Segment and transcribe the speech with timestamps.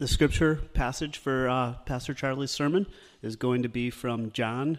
[0.00, 2.86] The scripture passage for uh, Pastor Charlie's sermon
[3.20, 4.78] is going to be from John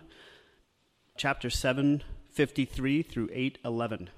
[1.16, 2.02] chapter 7,
[2.32, 4.10] 53 through 8, 11.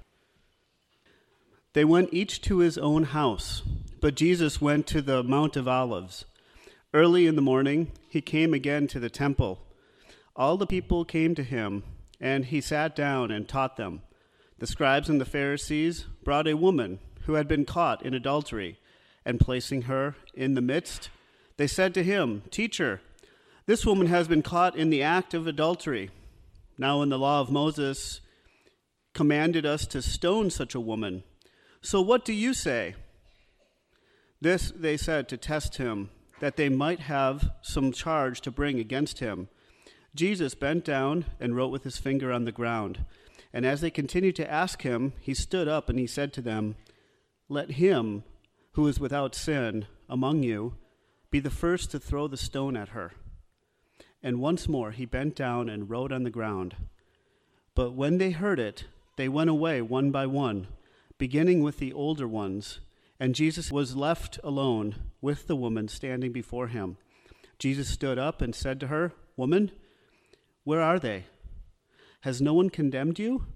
[1.74, 3.60] They went each to his own house,
[4.00, 6.24] but Jesus went to the Mount of Olives.
[6.94, 9.60] Early in the morning, he came again to the temple.
[10.34, 11.82] All the people came to him,
[12.18, 14.00] and he sat down and taught them.
[14.58, 18.78] The scribes and the Pharisees brought a woman who had been caught in adultery
[19.24, 21.10] and placing her in the midst,
[21.56, 23.00] they said to him, Teacher,
[23.66, 26.10] this woman has been caught in the act of adultery.
[26.76, 28.20] Now, in the law of Moses,
[29.14, 31.22] commanded us to stone such a woman.
[31.80, 32.94] So, what do you say?
[34.40, 36.10] This they said to test him,
[36.40, 39.48] that they might have some charge to bring against him.
[40.14, 43.04] Jesus bent down and wrote with his finger on the ground.
[43.52, 46.76] And as they continued to ask him, he stood up and he said to them,
[47.48, 48.24] Let him
[48.74, 50.74] who is without sin among you,
[51.30, 53.12] be the first to throw the stone at her.
[54.22, 56.76] And once more he bent down and wrote on the ground.
[57.74, 58.84] But when they heard it,
[59.16, 60.68] they went away one by one,
[61.18, 62.80] beginning with the older ones,
[63.20, 66.96] and Jesus was left alone with the woman standing before him.
[67.58, 69.70] Jesus stood up and said to her, Woman,
[70.64, 71.24] where are they?
[72.22, 73.46] Has no one condemned you?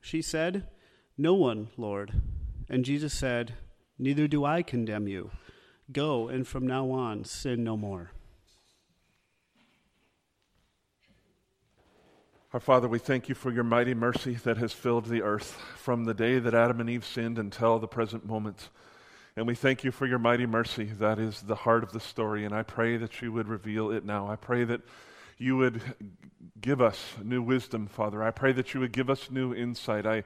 [0.00, 0.66] She said,
[1.16, 2.20] No one, Lord.
[2.68, 3.54] And Jesus said,
[3.98, 5.30] Neither do I condemn you.
[5.90, 8.10] Go, and from now on, sin no more.
[12.52, 16.04] Our Father, we thank you for your mighty mercy that has filled the earth from
[16.04, 18.70] the day that Adam and Eve sinned until the present moment.
[19.36, 22.44] And we thank you for your mighty mercy that is the heart of the story.
[22.44, 24.28] And I pray that you would reveal it now.
[24.28, 24.80] I pray that
[25.36, 25.82] you would
[26.60, 28.22] give us new wisdom, Father.
[28.22, 30.06] I pray that you would give us new insight.
[30.06, 30.24] I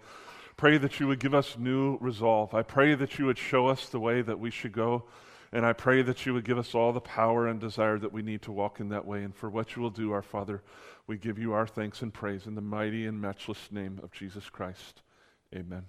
[0.56, 2.55] pray that you would give us new resolve.
[2.55, 5.05] I pray that you would show us the way that we should go.
[5.53, 8.22] And I pray that you would give us all the power and desire that we
[8.22, 9.22] need to walk in that way.
[9.22, 10.62] And for what you will do, our Father,
[11.06, 14.49] we give you our thanks and praise in the mighty and matchless name of Jesus
[14.49, 15.03] Christ.
[15.54, 15.84] Amen.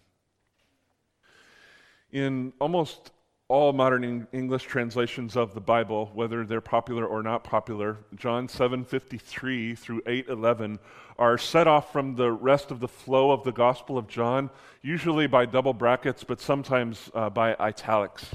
[2.11, 3.11] In almost
[3.53, 9.77] all modern English translations of the Bible, whether they're popular or not popular, John 7:53
[9.77, 10.79] through 8:11
[11.19, 14.49] are set off from the rest of the flow of the Gospel of John,
[14.81, 18.33] usually by double brackets, but sometimes uh, by italics.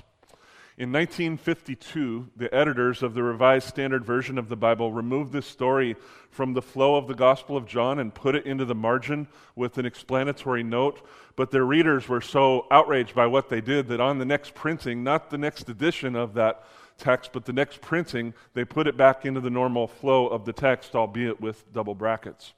[0.78, 5.97] In 1952, the editors of the Revised Standard Version of the Bible removed this story
[6.31, 9.77] from the flow of the Gospel of John and put it into the margin with
[9.78, 11.05] an explanatory note.
[11.34, 15.03] But their readers were so outraged by what they did that on the next printing,
[15.03, 16.62] not the next edition of that
[16.97, 20.53] text, but the next printing, they put it back into the normal flow of the
[20.53, 22.53] text, albeit with double brackets.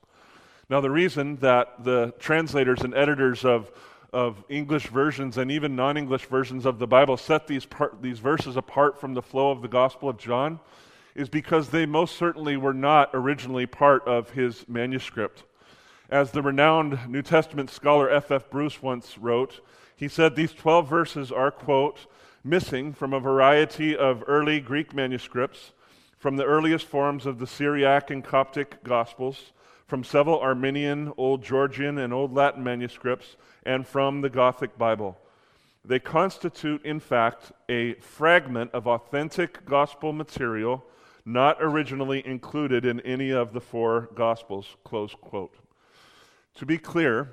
[0.69, 3.71] Now, the reason that the translators and editors of,
[4.12, 8.19] of English versions and even non English versions of the Bible set these, part, these
[8.19, 10.60] verses apart from the flow of the Gospel of John
[11.15, 15.44] is because they most certainly were not originally part of his manuscript.
[16.09, 18.44] As the renowned New Testament scholar F.F.
[18.44, 18.50] F.
[18.50, 19.60] Bruce once wrote,
[19.94, 22.06] he said these 12 verses are, quote,
[22.42, 25.72] missing from a variety of early Greek manuscripts,
[26.19, 29.53] from the earliest forms of the Syriac and Coptic Gospels,
[29.91, 33.37] from several Armenian, Old Georgian, and Old Latin manuscripts,
[33.67, 35.19] and from the Gothic Bible.
[35.84, 40.84] They constitute, in fact, a fragment of authentic gospel material
[41.25, 44.77] not originally included in any of the four Gospels.
[44.84, 45.56] Close quote.
[46.55, 47.33] To be clear,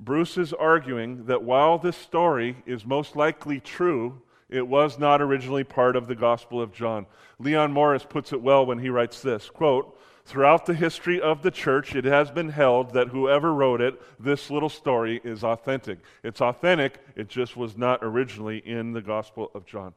[0.00, 5.62] Bruce is arguing that while this story is most likely true, it was not originally
[5.62, 7.06] part of the Gospel of John.
[7.38, 11.50] Leon Morris puts it well when he writes this quote, Throughout the history of the
[11.50, 15.98] church, it has been held that whoever wrote it, this little story, is authentic.
[16.22, 19.92] It's authentic, it just was not originally in the Gospel of John.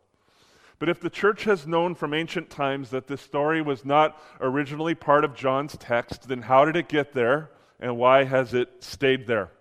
[0.80, 4.96] But if the church has known from ancient times that this story was not originally
[4.96, 7.50] part of John's text, then how did it get there
[7.80, 9.52] and why has it stayed there?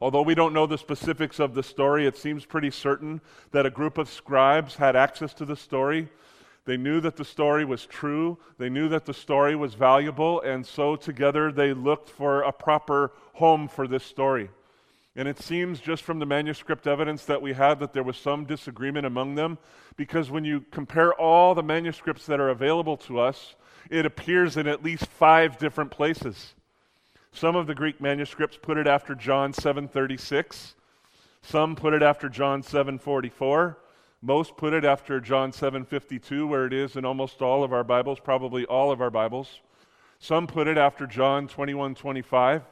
[0.00, 3.70] Although we don't know the specifics of the story, it seems pretty certain that a
[3.70, 6.10] group of scribes had access to the story
[6.64, 10.64] they knew that the story was true, they knew that the story was valuable, and
[10.66, 14.50] so together they looked for a proper home for this story.
[15.16, 18.46] And it seems just from the manuscript evidence that we had that there was some
[18.46, 19.58] disagreement among them,
[19.96, 23.54] because when you compare all the manuscripts that are available to us,
[23.90, 26.54] it appears in at least five different places.
[27.30, 30.74] Some of the Greek manuscripts put it after John 7:36.
[31.42, 33.76] Some put it after John 7:44.
[34.26, 38.20] Most put it after John 7:52 where it is in almost all of our Bibles,
[38.20, 39.60] probably all of our Bibles.
[40.18, 42.62] Some put it after John 21:25.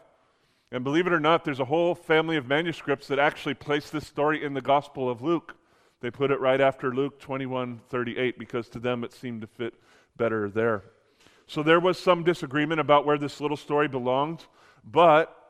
[0.70, 4.06] And believe it or not, there's a whole family of manuscripts that actually place this
[4.06, 5.54] story in the Gospel of Luke.
[6.00, 9.74] They put it right after Luke 21 38 because to them it seemed to fit
[10.16, 10.84] better there.
[11.46, 14.46] So there was some disagreement about where this little story belonged,
[14.82, 15.41] but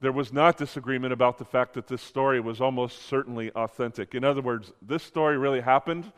[0.00, 4.14] there was not disagreement about the fact that this story was almost certainly authentic.
[4.14, 6.10] In other words, this story really happened.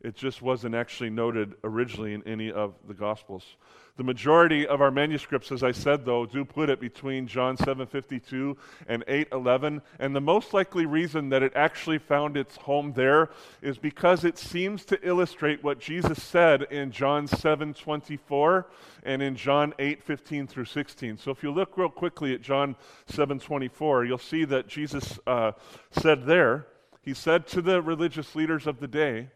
[0.00, 3.56] It just wasn't actually noted originally in any of the Gospels.
[3.96, 8.56] The majority of our manuscripts, as I said, though, do put it between John 7:52
[8.86, 13.30] and 8:11, and the most likely reason that it actually found its home there
[13.60, 18.66] is because it seems to illustrate what Jesus said in John 7:24
[19.02, 21.18] and in John 8:15 through 16.
[21.18, 22.76] So if you look real quickly at John
[23.08, 25.52] 7:24, you'll see that Jesus uh,
[25.90, 26.68] said there,
[27.02, 29.30] he said to the religious leaders of the day,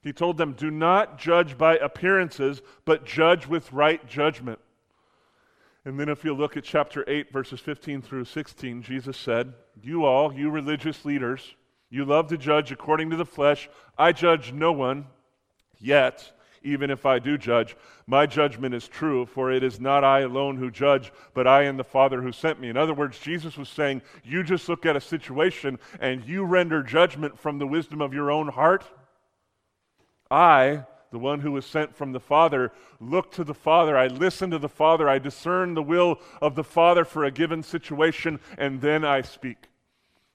[0.00, 4.60] he told them, Do not judge by appearances, but judge with right judgment.
[5.84, 10.04] And then, if you look at chapter 8, verses 15 through 16, Jesus said, You
[10.04, 11.54] all, you religious leaders,
[11.90, 13.68] you love to judge according to the flesh.
[13.96, 15.06] I judge no one.
[15.78, 20.20] Yet, even if I do judge, my judgment is true, for it is not I
[20.20, 22.68] alone who judge, but I and the Father who sent me.
[22.68, 26.82] In other words, Jesus was saying, You just look at a situation and you render
[26.82, 28.84] judgment from the wisdom of your own heart.
[30.30, 33.96] I, the one who was sent from the Father, look to the Father.
[33.96, 35.08] I listen to the Father.
[35.08, 39.67] I discern the will of the Father for a given situation, and then I speak.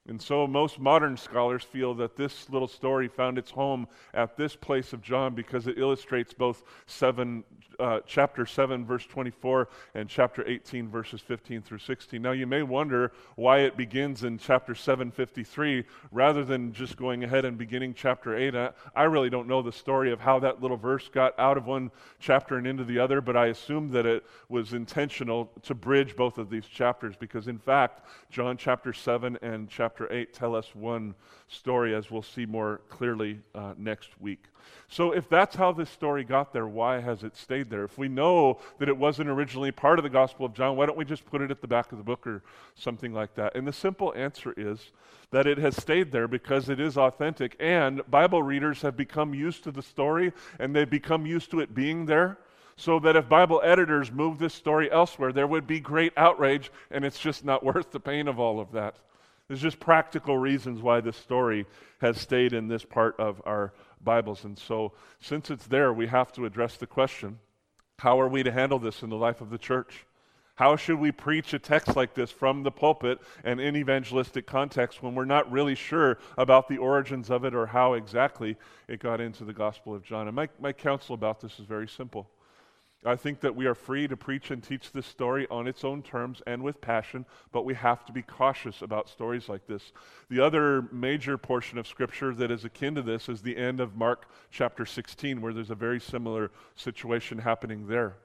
[0.10, 4.54] And so most modern scholars feel that this little story found its home at this
[4.54, 7.46] place of John because it illustrates both seven,
[7.80, 12.22] uh, chapter 7, verse 24, and chapter 18, verses 15 through 16.
[12.22, 17.24] Now you may wonder why it begins in chapter 7, 53, rather than just going
[17.24, 18.56] ahead and beginning chapter 8.
[18.56, 21.66] I, I really don't know the story of how that little verse got out of
[21.66, 26.18] one chapter and into the other, but I assume that it was intentional to bridge
[26.18, 30.56] both of these chapters because, in fact, John chapter 7 and chapter chapter 8 tell
[30.56, 31.13] us one
[31.48, 34.45] story, as we'll see more clearly uh, next week.
[34.88, 37.84] So, if that's how this story got there, why has it stayed there?
[37.84, 40.98] If we know that it wasn't originally part of the Gospel of John, why don't
[40.98, 42.42] we just put it at the back of the book or
[42.74, 43.56] something like that?
[43.56, 44.80] And the simple answer is
[45.30, 49.63] that it has stayed there because it is authentic, and Bible readers have become used
[49.66, 52.40] to the story and they've become used to it being there
[52.78, 57.06] so that if Bible editors move this story elsewhere, there would be great outrage, and
[57.06, 58.95] it's just not worth the pain of all of that.
[59.48, 61.66] There's just practical reasons why this story
[62.00, 64.45] has stayed in this part of our Bibles.
[64.45, 67.40] And so, since it's there, we have to address the question
[68.00, 70.06] how are we to handle this in the life of the church?
[70.56, 75.01] How should we preach a text like this from the pulpit and in evangelistic context
[75.01, 78.56] when we're not really sure about the origins of it or how exactly
[78.88, 80.28] it got into the Gospel of John?
[80.28, 82.30] And my, my counsel about this is very simple.
[83.06, 86.02] I think that we are free to preach and teach this story on its own
[86.02, 89.92] terms and with passion, but we have to be cautious about stories like this.
[90.30, 93.96] The other major portion of Scripture that is akin to this is the end of
[93.96, 98.16] Mark chapter 16, where there's a very similar situation happening there.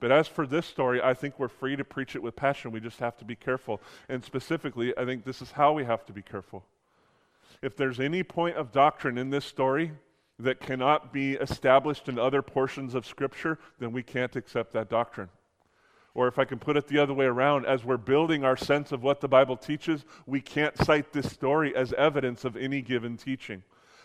[0.00, 2.72] But as for this story, I think we're free to preach it with passion.
[2.72, 3.80] We just have to be careful.
[4.08, 6.64] And specifically, I think this is how we have to be careful.
[7.62, 9.92] If there's any point of doctrine in this story,
[10.38, 15.28] that cannot be established in other portions of Scripture, then we can't accept that doctrine.
[16.14, 18.92] Or if I can put it the other way around, as we're building our sense
[18.92, 23.16] of what the Bible teaches, we can't cite this story as evidence of any given
[23.16, 23.62] teaching.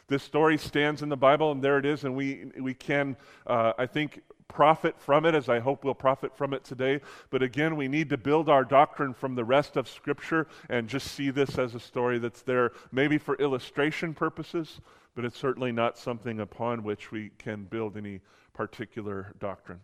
[0.08, 3.16] This story stands in the Bible, and there it is, and we, we can,
[3.46, 7.02] uh, I think, profit from it, as I hope we'll profit from it today.
[7.30, 11.12] But again, we need to build our doctrine from the rest of Scripture and just
[11.12, 14.82] see this as a story that's there maybe for illustration purposes,
[15.16, 18.22] but it's certainly not something upon which we can build any
[18.54, 19.82] particular doctrine.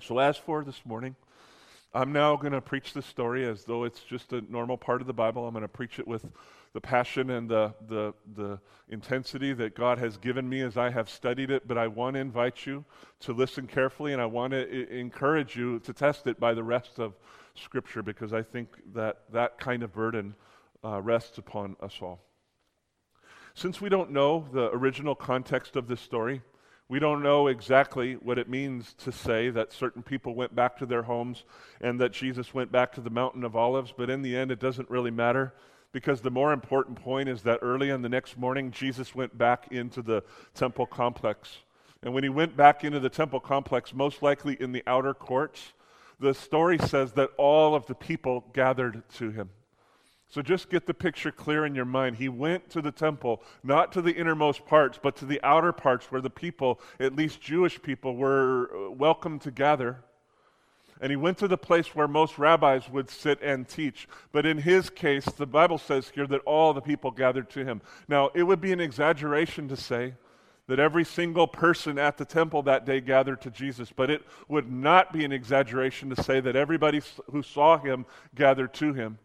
[0.00, 1.16] So, as for this morning,
[1.96, 5.06] I'm now going to preach this story as though it's just a normal part of
[5.06, 5.46] the Bible.
[5.46, 6.26] I'm going to preach it with
[6.72, 8.58] the passion and the, the, the
[8.88, 12.20] intensity that God has given me as I have studied it, but I want to
[12.20, 12.84] invite you
[13.20, 16.64] to listen carefully and I want to I- encourage you to test it by the
[16.64, 17.14] rest of
[17.54, 20.34] Scripture because I think that that kind of burden
[20.84, 22.20] uh, rests upon us all.
[23.56, 26.42] Since we don't know the original context of this story,
[26.88, 30.86] we don't know exactly what it means to say that certain people went back to
[30.86, 31.44] their homes
[31.80, 34.58] and that Jesus went back to the Mountain of Olives, but in the end, it
[34.58, 35.54] doesn't really matter
[35.92, 39.68] because the more important point is that early on the next morning, Jesus went back
[39.70, 41.58] into the temple complex.
[42.02, 45.72] And when he went back into the temple complex, most likely in the outer courts,
[46.18, 49.50] the story says that all of the people gathered to him.
[50.34, 52.16] So just get the picture clear in your mind.
[52.16, 56.10] He went to the temple, not to the innermost parts, but to the outer parts
[56.10, 60.02] where the people, at least Jewish people, were uh, welcome to gather.
[61.00, 64.08] And he went to the place where most rabbis would sit and teach.
[64.32, 67.80] But in his case, the Bible says here that all the people gathered to him.
[68.08, 70.14] Now, it would be an exaggeration to say
[70.66, 74.68] that every single person at the temple that day gathered to Jesus, but it would
[74.68, 77.00] not be an exaggeration to say that everybody
[77.30, 79.18] who saw him gathered to him.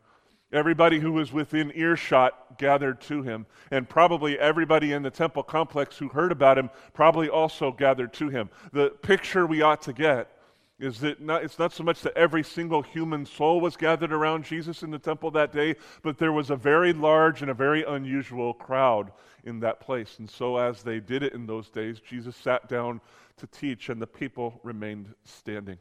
[0.52, 5.98] Everybody who was within earshot gathered to him, and probably everybody in the temple complex
[5.98, 8.50] who heard about him probably also gathered to him.
[8.74, 10.32] The picture we ought to get
[10.80, 14.46] is that not, it's not so much that every single human soul was gathered around
[14.46, 17.84] Jesus in the temple that day, but there was a very large and a very
[17.84, 19.12] unusual crowd
[19.44, 20.18] in that place.
[20.20, 23.02] And so, as they did it in those days, Jesus sat down
[23.38, 25.78] to teach, and the people remained standing.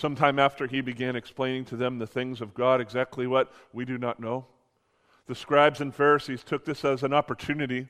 [0.00, 3.98] Sometime after he began explaining to them the things of God, exactly what we do
[3.98, 4.46] not know,
[5.26, 7.86] the scribes and Pharisees took this as an opportunity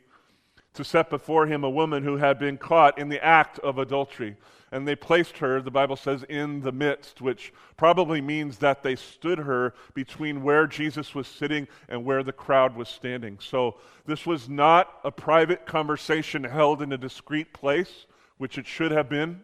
[0.75, 4.37] to set before him a woman who had been caught in the act of adultery.
[4.73, 8.97] And they placed her, the Bible says, in the midst, which probably means that they
[8.97, 13.39] stood her between where Jesus was sitting and where the crowd was standing.
[13.41, 18.91] So this was not a private conversation held in a discreet place, which it should
[18.91, 19.43] have been.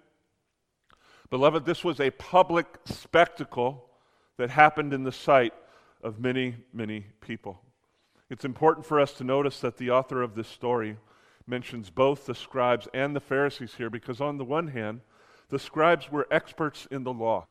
[1.30, 3.88] Beloved, this was a public spectacle
[4.36, 5.52] that happened in the sight
[6.02, 7.60] of many, many people.
[8.30, 10.96] It's important for us to notice that the author of this story
[11.46, 15.00] mentions both the scribes and the Pharisees here because, on the one hand,
[15.48, 17.46] the scribes were experts in the law.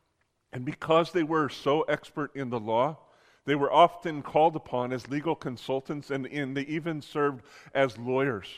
[0.52, 2.98] And because they were so expert in the law,
[3.44, 7.42] they were often called upon as legal consultants and, they even served
[7.74, 8.48] as lawyers.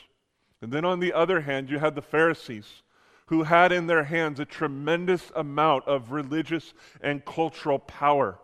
[0.61, 2.83] And then on the other hand, you had the Pharisees
[3.29, 8.39] who had in their hands a tremendous amount of religious and cultural power.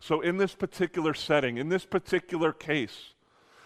[0.00, 3.12] So, in this particular setting, in this particular case,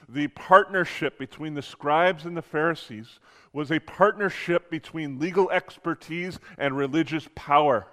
[0.09, 3.21] the partnership between the scribes and the Pharisees
[3.53, 7.87] was a partnership between legal expertise and religious power.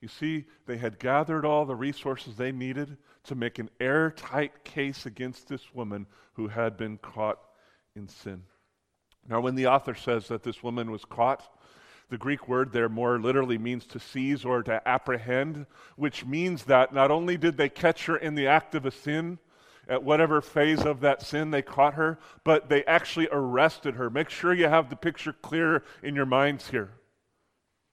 [0.00, 5.04] You see, they had gathered all the resources they needed to make an airtight case
[5.04, 7.38] against this woman who had been caught
[7.94, 8.44] in sin.
[9.28, 11.46] Now, when the author says that this woman was caught,
[12.08, 16.92] the Greek word there more literally means to seize or to apprehend, which means that
[16.92, 19.38] not only did they catch her in the act of a sin,
[19.88, 24.08] at whatever phase of that sin they caught her, but they actually arrested her.
[24.08, 26.92] Make sure you have the picture clear in your minds here.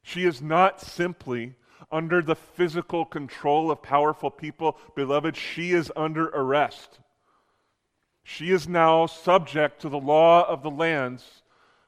[0.03, 1.55] She is not simply
[1.91, 4.77] under the physical control of powerful people.
[4.95, 6.99] Beloved, she is under arrest.
[8.29, 11.43] She is now subject to the law of the lands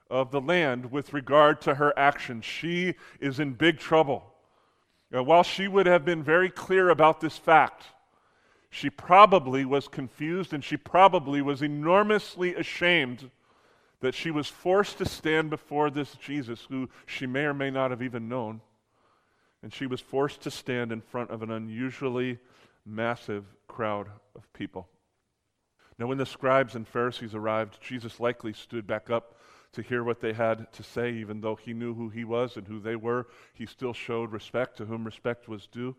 [0.10, 2.46] of the land with regard to her actions.
[2.46, 4.24] She is in big trouble.
[5.12, 7.84] Now, while she would have been very clear about this fact,
[8.69, 13.29] she probably was confused and she probably was enormously ashamed
[14.00, 17.91] that she was forced to stand before this Jesus who she may or may not
[17.91, 18.62] have even known.
[19.62, 22.39] And she was forced to stand in front of an unusually
[22.86, 24.88] massive crowd of people.
[26.00, 29.36] Now, when the scribes and Pharisees arrived, Jesus likely stood back up
[29.74, 32.65] to hear what they had to say, even though he knew who he was and
[32.65, 33.27] who they were.
[33.53, 35.96] He still showed respect to whom respect was due.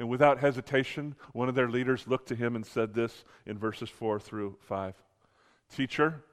[0.00, 3.88] And without hesitation, one of their leaders looked to him and said this in verses
[3.88, 4.94] 4 through 5
[5.74, 6.24] Teacher,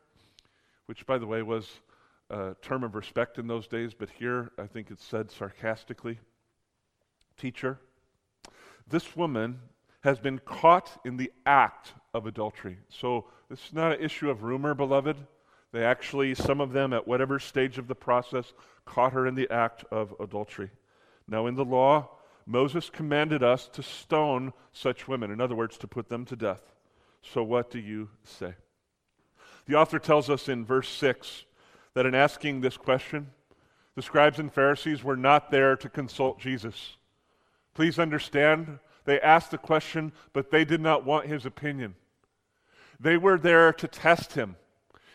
[0.87, 1.69] which, by the way, was
[2.29, 6.19] a term of respect in those days, but here I think it's said sarcastically.
[7.37, 7.79] Teacher,
[8.87, 9.59] this woman
[10.03, 12.77] has been caught in the act of adultery.
[12.89, 15.17] So this is not an issue of rumor, beloved.
[15.71, 18.53] They actually, some of them at whatever stage of the process,
[18.85, 20.71] caught her in the act of adultery.
[21.27, 22.09] Now, in the law,
[22.45, 26.73] Moses commanded us to stone such women, in other words, to put them to death.
[27.21, 28.55] So, what do you say?
[29.65, 31.45] The author tells us in verse 6
[31.93, 33.29] that in asking this question,
[33.95, 36.97] the scribes and Pharisees were not there to consult Jesus.
[37.73, 41.95] Please understand, they asked the question, but they did not want his opinion.
[42.99, 44.55] They were there to test him.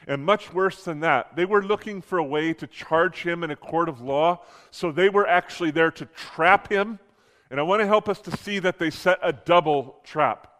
[0.06, 3.50] And much worse than that, they were looking for a way to charge him in
[3.50, 4.40] a court of law,
[4.70, 6.98] so they were actually there to trap him
[7.50, 10.52] and I want to help us to see that they set a double trap.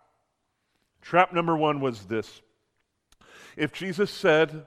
[1.03, 2.43] Trap number one was this
[3.57, 4.67] if Jesus said,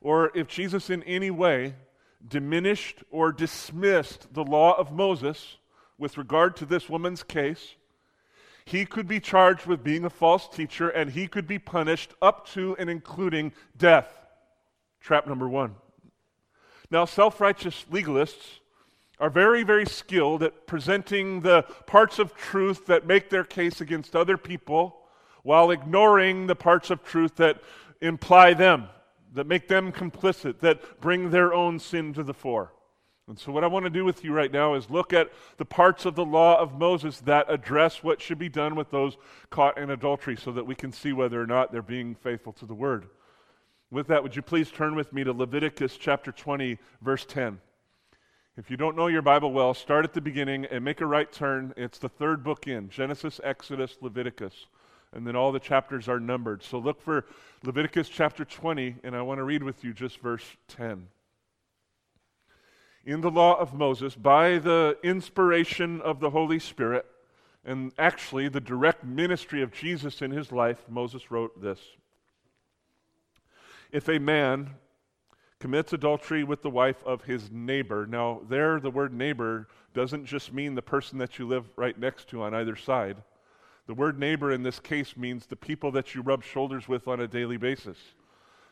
[0.00, 1.74] or if Jesus in any way
[2.26, 5.58] diminished or dismissed the law of Moses
[5.98, 7.74] with regard to this woman's case,
[8.70, 12.46] he could be charged with being a false teacher and he could be punished up
[12.50, 14.06] to and including death.
[15.00, 15.74] Trap number one.
[16.88, 18.60] Now, self righteous legalists
[19.18, 24.14] are very, very skilled at presenting the parts of truth that make their case against
[24.14, 25.00] other people
[25.42, 27.60] while ignoring the parts of truth that
[28.00, 28.86] imply them,
[29.34, 32.72] that make them complicit, that bring their own sin to the fore.
[33.30, 35.64] And so, what I want to do with you right now is look at the
[35.64, 39.16] parts of the law of Moses that address what should be done with those
[39.50, 42.66] caught in adultery so that we can see whether or not they're being faithful to
[42.66, 43.06] the word.
[43.88, 47.60] With that, would you please turn with me to Leviticus chapter 20, verse 10.
[48.56, 51.30] If you don't know your Bible well, start at the beginning and make a right
[51.30, 51.72] turn.
[51.76, 54.66] It's the third book in Genesis, Exodus, Leviticus.
[55.12, 56.64] And then all the chapters are numbered.
[56.64, 57.26] So look for
[57.62, 61.06] Leviticus chapter 20, and I want to read with you just verse 10
[63.10, 67.04] in the law of Moses by the inspiration of the Holy Spirit
[67.64, 71.80] and actually the direct ministry of Jesus in his life, Moses wrote this
[73.90, 74.76] If a man
[75.58, 80.52] commits adultery with the wife of his neighbor, now, there the word neighbor doesn't just
[80.52, 83.16] mean the person that you live right next to on either side.
[83.88, 87.18] The word neighbor in this case means the people that you rub shoulders with on
[87.18, 87.98] a daily basis.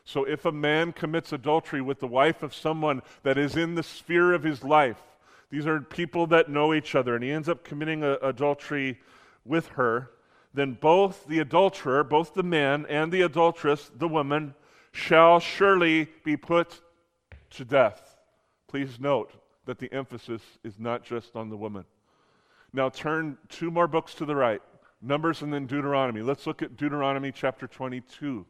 [0.05, 3.83] So if a man commits adultery with the wife of someone that is in the
[3.83, 5.01] sphere of his life,
[5.49, 8.99] these are people that know each other, and he ends up committing a, adultery
[9.45, 10.11] with her,
[10.53, 14.53] then both the adulterer, both the man and the adulteress, the woman,
[14.91, 16.81] shall surely be put
[17.51, 18.17] to death.
[18.67, 19.31] Please note
[19.65, 21.85] that the emphasis is not just on the woman.
[22.73, 24.61] Now turn two more books to the right
[25.01, 26.21] Numbers and then Deuteronomy.
[26.21, 28.45] Let's look at Deuteronomy chapter 22.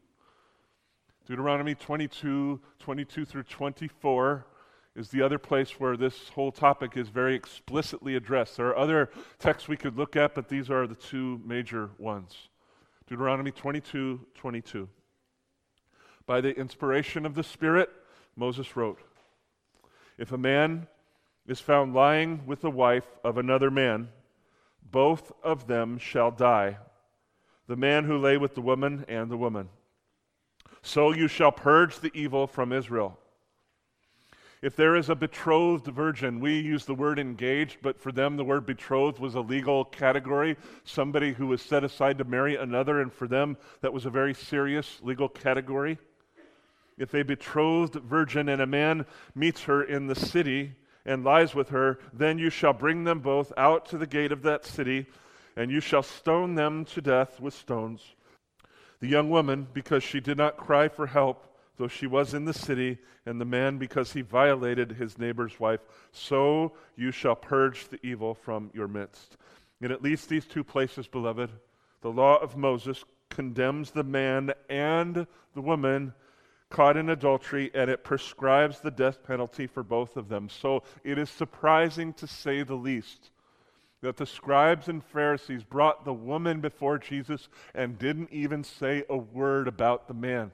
[1.30, 4.48] Deuteronomy 22, 22 through 24
[4.96, 8.58] is the other place where this whole topic is very explicitly addressed.
[8.58, 12.50] There are other texts we could look at, but these are the two major ones.
[13.06, 14.90] Deuteronomy 22, 22.
[16.26, 17.92] By the inspiration of the Spirit,
[18.36, 19.00] Moses wrote
[20.18, 20.88] If a man
[21.46, 24.10] is found lying with the wife of another man,
[24.82, 26.80] both of them shall die
[27.68, 29.70] the man who lay with the woman and the woman.
[30.82, 33.18] So you shall purge the evil from Israel.
[34.62, 38.44] If there is a betrothed virgin, we use the word engaged, but for them the
[38.44, 43.14] word betrothed was a legal category, somebody who was set aside to marry another, and
[43.14, 45.98] for them that was a very serious legal category.
[46.98, 50.74] If a betrothed virgin and a man meets her in the city
[51.06, 54.42] and lies with her, then you shall bring them both out to the gate of
[54.42, 55.06] that city,
[55.56, 58.02] and you shall stone them to death with stones.
[59.00, 61.46] The young woman, because she did not cry for help,
[61.78, 65.80] though she was in the city, and the man, because he violated his neighbor's wife,
[66.12, 69.38] so you shall purge the evil from your midst.
[69.82, 71.50] In at least these two places, beloved,
[72.02, 76.14] the law of Moses condemns the man and the woman
[76.70, 80.50] caught in adultery, and it prescribes the death penalty for both of them.
[80.50, 83.32] So it is surprising to say the least
[84.02, 89.18] that the scribes and Pharisees brought the woman before Jesus and didn't even say a
[89.18, 90.52] word about the man.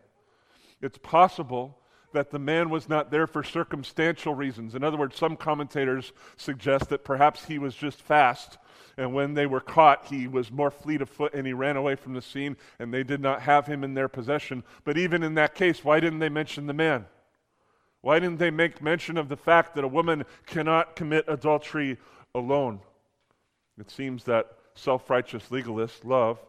[0.81, 1.77] It's possible
[2.13, 4.73] that the man was not there for circumstantial reasons.
[4.73, 8.57] In other words, some commentators suggest that perhaps he was just fast,
[8.97, 11.95] and when they were caught, he was more fleet of foot and he ran away
[11.95, 14.63] from the scene, and they did not have him in their possession.
[14.85, 17.05] But even in that case, why didn't they mention the man?
[18.01, 21.97] Why didn't they make mention of the fact that a woman cannot commit adultery
[22.33, 22.79] alone?
[23.79, 26.39] It seems that self righteous legalists love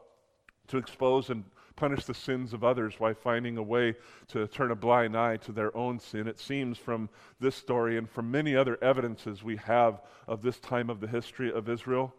[0.68, 1.44] to expose and
[1.76, 3.94] punish the sins of others while finding a way
[4.28, 6.26] to turn a blind eye to their own sin.
[6.26, 7.08] It seems from
[7.38, 11.52] this story and from many other evidences we have of this time of the history
[11.52, 12.14] of Israel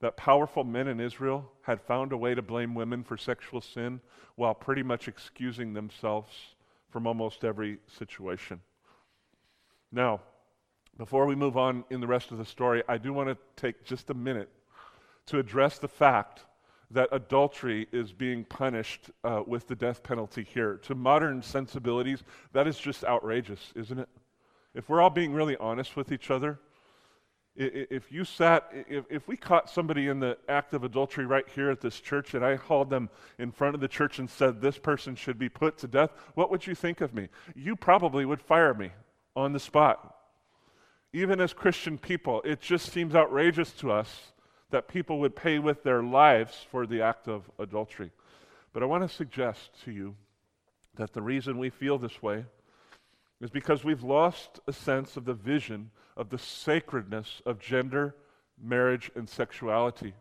[0.00, 4.00] that powerful men in Israel had found a way to blame women for sexual sin
[4.36, 6.54] while pretty much excusing themselves
[6.90, 8.60] from almost every situation.
[9.90, 10.20] Now,
[10.98, 13.84] before we move on in the rest of the story, I do want to take
[13.84, 14.50] just a minute
[15.26, 16.40] to address the fact
[16.90, 20.76] that adultery is being punished uh, with the death penalty here.
[20.84, 24.08] To modern sensibilities, that is just outrageous, isn't it?
[24.74, 26.58] If we're all being really honest with each other,
[27.54, 31.70] if you sat, if, if we caught somebody in the act of adultery right here
[31.70, 34.78] at this church and I hauled them in front of the church and said, this
[34.78, 37.28] person should be put to death, what would you think of me?
[37.56, 38.92] You probably would fire me
[39.34, 40.17] on the spot
[41.12, 44.32] even as Christian people, it just seems outrageous to us
[44.70, 48.10] that people would pay with their lives for the act of adultery.
[48.72, 50.14] But I want to suggest to you
[50.96, 52.44] that the reason we feel this way
[53.40, 58.14] is because we've lost a sense of the vision of the sacredness of gender,
[58.60, 60.12] marriage, and sexuality.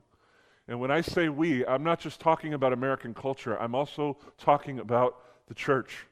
[0.67, 4.79] And when I say we, I'm not just talking about American culture, I'm also talking
[4.79, 6.05] about the church.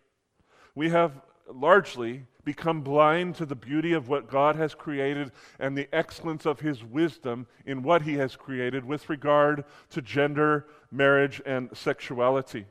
[0.74, 1.22] We have
[1.54, 6.60] largely become blind to the beauty of what God has created and the excellence of
[6.60, 12.66] His wisdom in what He has created with regard to gender, marriage, and sexuality.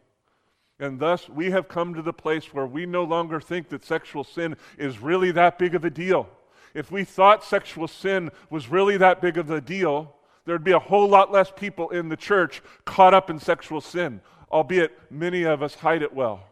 [0.78, 4.24] And thus, we have come to the place where we no longer think that sexual
[4.24, 6.28] sin is really that big of a deal.
[6.72, 10.78] If we thought sexual sin was really that big of a deal, there'd be a
[10.78, 15.62] whole lot less people in the church caught up in sexual sin, albeit many of
[15.62, 16.42] us hide it well.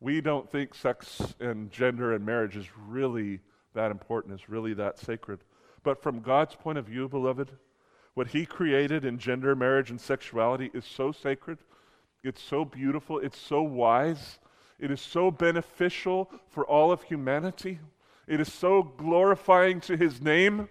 [0.00, 3.40] We don't think sex and gender and marriage is really
[3.74, 5.40] that important, is really that sacred.
[5.82, 7.50] But from God's point of view, beloved,
[8.14, 11.58] what He created in gender, marriage, and sexuality is so sacred,
[12.22, 14.38] it's so beautiful, it's so wise,
[14.78, 17.78] it is so beneficial for all of humanity,
[18.26, 20.68] it is so glorifying to His name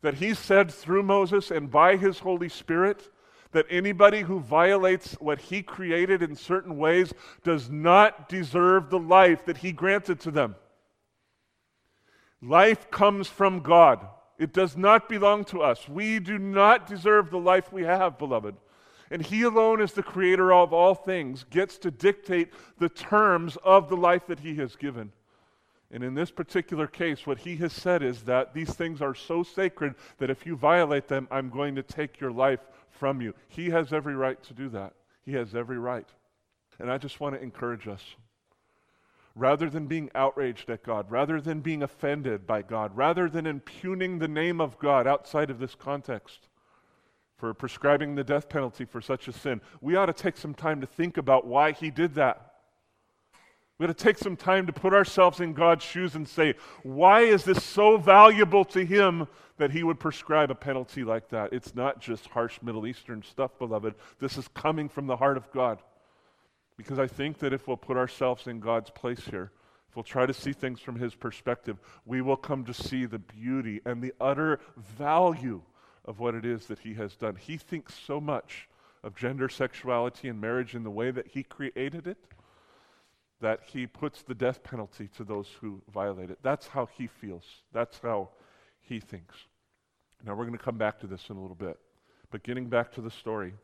[0.00, 3.08] that He said through Moses and by His Holy Spirit
[3.52, 7.12] that anybody who violates what he created in certain ways
[7.44, 10.56] does not deserve the life that he granted to them.
[12.42, 14.06] Life comes from God.
[14.38, 15.88] It does not belong to us.
[15.88, 18.56] We do not deserve the life we have, beloved.
[19.12, 23.88] And He alone, as the creator of all things, gets to dictate the terms of
[23.88, 25.12] the life that He has given.
[25.92, 29.42] And in this particular case, what He has said is that these things are so
[29.42, 32.60] sacred that if you violate them, I'm going to take your life
[33.02, 33.34] from you.
[33.48, 34.92] He has every right to do that.
[35.24, 36.06] He has every right.
[36.78, 38.00] And I just want to encourage us.
[39.34, 44.20] Rather than being outraged at God, rather than being offended by God, rather than impugning
[44.20, 46.46] the name of God outside of this context
[47.38, 50.80] for prescribing the death penalty for such a sin, we ought to take some time
[50.80, 52.51] to think about why He did that.
[53.82, 57.22] We ought to take some time to put ourselves in God's shoes and say, why
[57.22, 61.52] is this so valuable to Him that he would prescribe a penalty like that.
[61.52, 63.96] It's not just harsh Middle Eastern stuff, beloved.
[64.20, 65.82] This is coming from the heart of God.
[66.76, 69.50] Because I think that if we'll put ourselves in God's place here,
[69.88, 73.18] if we'll try to see things from his perspective, we will come to see the
[73.18, 75.60] beauty and the utter value
[76.04, 77.34] of what it is that he has done.
[77.34, 78.68] He thinks so much
[79.02, 82.18] of gender, sexuality, and marriage in the way that he created it
[83.42, 86.38] that he puts the death penalty to those who violate it.
[86.42, 87.44] That's how he feels.
[87.72, 88.30] That's how
[88.80, 89.34] he thinks.
[90.24, 91.78] Now, we're going to come back to this in a little bit.
[92.30, 93.54] But getting back to the story,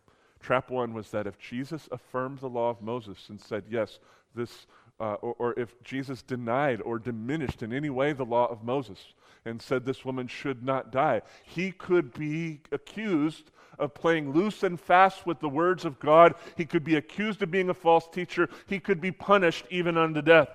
[0.40, 4.00] trap one was that if Jesus affirmed the law of Moses and said, yes,
[4.34, 4.66] this,
[4.98, 8.98] uh, or, or if Jesus denied or diminished in any way the law of Moses
[9.44, 14.78] and said this woman should not die, he could be accused of playing loose and
[14.78, 16.34] fast with the words of God.
[16.56, 18.48] He could be accused of being a false teacher.
[18.66, 20.48] He could be punished even unto death.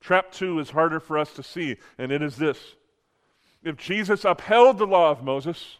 [0.00, 2.58] Trap two is harder for us to see, and it is this
[3.62, 5.78] if Jesus upheld the law of Moses,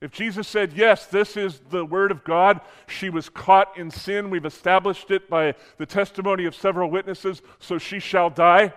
[0.00, 4.30] if Jesus said, Yes, this is the word of God, she was caught in sin.
[4.30, 8.74] We've established it by the testimony of several witnesses, so she shall die.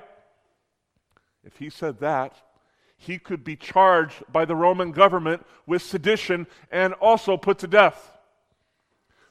[1.44, 2.36] If he said that,
[3.02, 8.12] he could be charged by the Roman government with sedition and also put to death.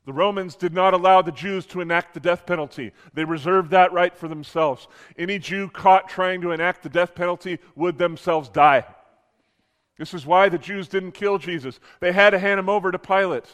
[0.07, 2.91] The Romans did not allow the Jews to enact the death penalty.
[3.15, 4.89] They reserved that right for themselves.
[5.17, 8.85] Any Jew caught trying to enact the death penalty would themselves die.
[9.99, 11.79] This is why the Jews didn't kill Jesus.
[12.01, 13.45] They had to hand him over to Pilate.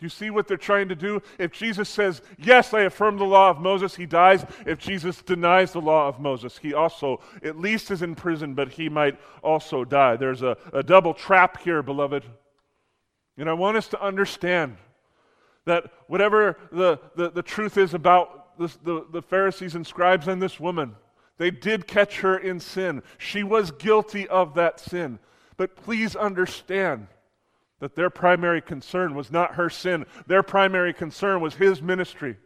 [0.00, 1.22] Do you see what they're trying to do?
[1.38, 4.46] If Jesus says, Yes, I affirm the law of Moses, he dies.
[4.64, 8.70] If Jesus denies the law of Moses, he also at least is in prison, but
[8.70, 10.16] he might also die.
[10.16, 12.24] There's a, a double trap here, beloved.
[13.36, 14.78] And I want us to understand
[15.66, 20.40] that whatever the, the, the truth is about this, the, the Pharisees and scribes and
[20.40, 20.96] this woman,
[21.36, 23.02] they did catch her in sin.
[23.18, 25.18] She was guilty of that sin.
[25.58, 27.08] But please understand
[27.80, 32.36] that their primary concern was not her sin, their primary concern was his ministry.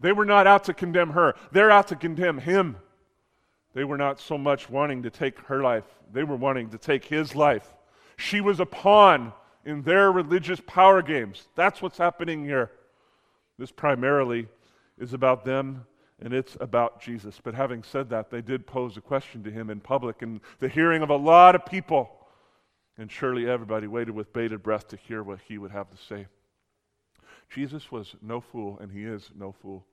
[0.00, 2.76] They were not out to condemn her, they're out to condemn him.
[3.74, 7.04] They were not so much wanting to take her life, they were wanting to take
[7.04, 7.74] his life.
[8.16, 9.32] She was a pawn
[9.64, 11.46] in their religious power games.
[11.54, 12.70] That's what's happening here.
[13.58, 14.48] This primarily
[14.98, 15.86] is about them
[16.20, 17.40] and it's about Jesus.
[17.42, 20.68] But having said that, they did pose a question to him in public in the
[20.68, 22.10] hearing of a lot of people.
[22.98, 26.26] And surely everybody waited with bated breath to hear what he would have to say.
[27.48, 29.86] Jesus was no fool, and he is no fool.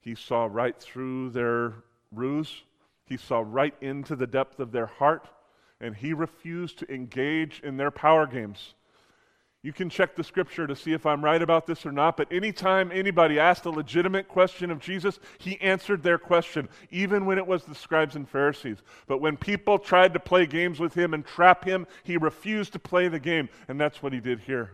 [0.00, 1.74] He saw right through their
[2.12, 2.62] ruse,
[3.06, 5.28] he saw right into the depth of their heart,
[5.80, 8.74] and he refused to engage in their power games.
[9.64, 12.30] You can check the scripture to see if I'm right about this or not, but
[12.30, 17.46] anytime anybody asked a legitimate question of Jesus, he answered their question, even when it
[17.46, 18.82] was the scribes and Pharisees.
[19.06, 22.78] But when people tried to play games with him and trap him, he refused to
[22.78, 24.72] play the game, and that's what he did here.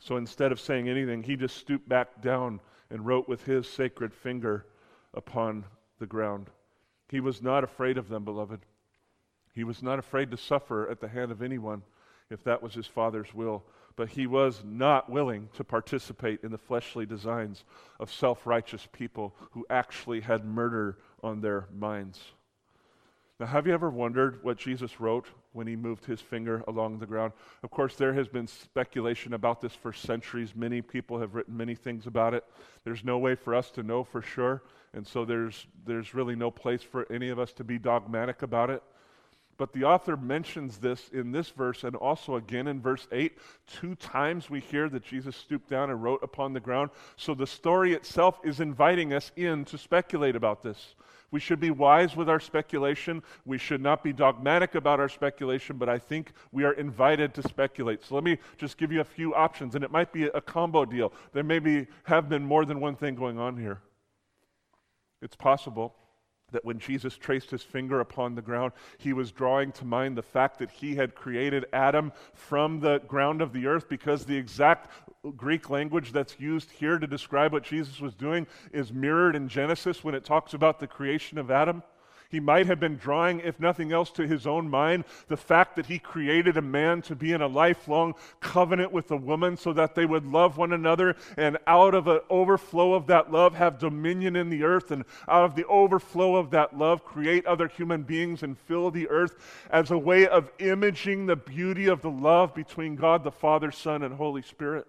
[0.00, 2.58] So instead of saying anything, he just stooped back down
[2.90, 4.66] and wrote with his sacred finger
[5.14, 5.64] upon
[6.00, 6.50] the ground.
[7.08, 8.58] He was not afraid of them, beloved.
[9.54, 11.82] He was not afraid to suffer at the hand of anyone
[12.32, 13.64] if that was his father's will.
[13.94, 17.64] But he was not willing to participate in the fleshly designs
[18.00, 22.20] of self righteous people who actually had murder on their minds.
[23.42, 27.06] Now, have you ever wondered what Jesus wrote when he moved his finger along the
[27.06, 27.32] ground?
[27.64, 30.54] Of course, there has been speculation about this for centuries.
[30.54, 32.44] Many people have written many things about it.
[32.84, 34.62] There's no way for us to know for sure,
[34.94, 38.70] and so there's, there's really no place for any of us to be dogmatic about
[38.70, 38.82] it.
[39.58, 43.36] But the author mentions this in this verse and also again in verse 8.
[43.66, 46.90] Two times we hear that Jesus stooped down and wrote upon the ground.
[47.16, 50.94] So the story itself is inviting us in to speculate about this.
[51.30, 53.22] We should be wise with our speculation.
[53.46, 57.42] We should not be dogmatic about our speculation, but I think we are invited to
[57.42, 58.04] speculate.
[58.04, 60.84] So let me just give you a few options, and it might be a combo
[60.84, 61.12] deal.
[61.32, 63.80] There may be, have been more than one thing going on here.
[65.22, 65.94] It's possible
[66.52, 70.22] that when Jesus traced his finger upon the ground, he was drawing to mind the
[70.22, 74.90] fact that he had created Adam from the ground of the earth because the exact
[75.36, 80.02] Greek language that's used here to describe what Jesus was doing is mirrored in Genesis
[80.02, 81.82] when it talks about the creation of Adam.
[82.32, 85.84] He might have been drawing, if nothing else, to his own mind the fact that
[85.84, 89.94] he created a man to be in a lifelong covenant with a woman so that
[89.94, 94.34] they would love one another and out of an overflow of that love have dominion
[94.34, 98.42] in the earth and out of the overflow of that love create other human beings
[98.42, 102.96] and fill the earth as a way of imaging the beauty of the love between
[102.96, 104.88] God the Father, Son, and Holy Spirit.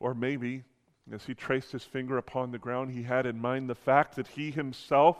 [0.00, 0.64] Or maybe,
[1.12, 4.26] as he traced his finger upon the ground, he had in mind the fact that
[4.26, 5.18] he himself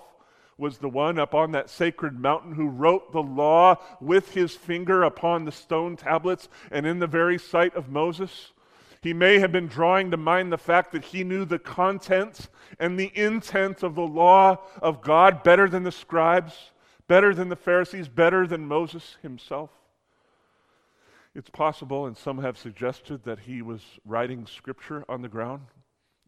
[0.59, 5.03] was the one up on that sacred mountain who wrote the law with his finger
[5.03, 8.53] upon the stone tablets and in the very sight of Moses.
[9.03, 12.49] He may have been drawing to mind the fact that he knew the contents
[12.81, 16.71] and the intent of the law of God better than the scribes,
[17.07, 19.71] better than the Pharisees, better than Moses himself.
[21.35, 25.66] It's possible, and some have suggested, that he was writing scripture on the ground,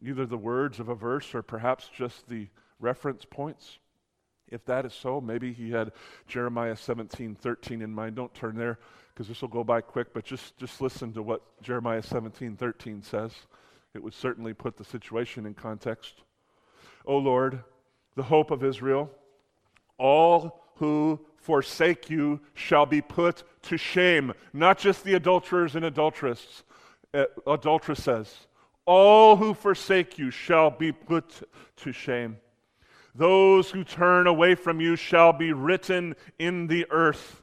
[0.04, 3.78] either the words of a verse or perhaps just the reference points.
[4.50, 5.92] If that is so, maybe he had
[6.26, 8.16] Jeremiah 17, 13 in mind.
[8.16, 8.78] Don't turn there
[9.12, 13.02] because this will go by quick, but just, just listen to what Jeremiah 17, 13
[13.02, 13.32] says.
[13.94, 16.22] It would certainly put the situation in context.
[17.04, 17.60] O Lord,
[18.14, 19.10] the hope of Israel,
[19.98, 24.32] all who forsake you shall be put to shame.
[24.52, 26.62] Not just the adulterers and adulteresses,
[27.12, 28.46] uh, adulteresses.
[28.84, 31.42] All who forsake you shall be put
[31.78, 32.36] to shame.
[33.18, 37.42] Those who turn away from you shall be written in the earth,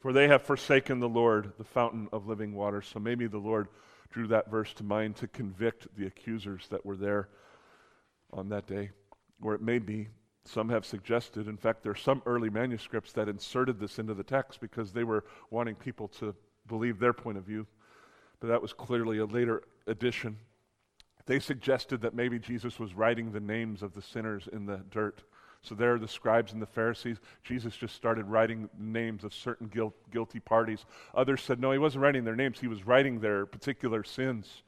[0.00, 2.82] for they have forsaken the Lord, the fountain of living water.
[2.82, 3.68] So maybe the Lord
[4.10, 7.28] drew that verse to mind to convict the accusers that were there
[8.32, 8.90] on that day.
[9.40, 10.08] Or it may be,
[10.44, 14.24] some have suggested, in fact, there are some early manuscripts that inserted this into the
[14.24, 16.34] text because they were wanting people to
[16.66, 17.68] believe their point of view.
[18.40, 20.38] But that was clearly a later addition.
[21.26, 25.22] They suggested that maybe Jesus was writing the names of the sinners in the dirt.
[25.62, 27.16] So there are the scribes and the Pharisees.
[27.42, 30.86] Jesus just started writing names of certain guilt, guilty parties.
[31.14, 34.62] Others said, no, he wasn't writing their names, he was writing their particular sins.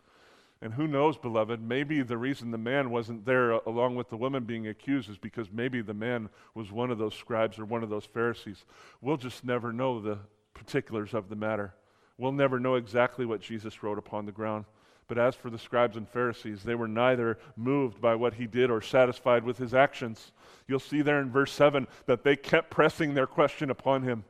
[0.61, 4.17] And who knows, beloved, maybe the reason the man wasn't there uh, along with the
[4.17, 7.85] woman being accused is because maybe the man was one of those scribes or one
[7.85, 8.65] of those Pharisees.
[9.01, 10.19] We'll just never know the
[10.55, 11.75] particulars of the matter.
[12.17, 14.65] We'll never know exactly what Jesus wrote upon the ground.
[15.09, 18.71] But as for the scribes and Pharisees, they were neither moved by what he did
[18.71, 20.33] or satisfied with his actions.
[20.67, 24.25] You'll see there in verse 7 that they kept pressing their question upon him.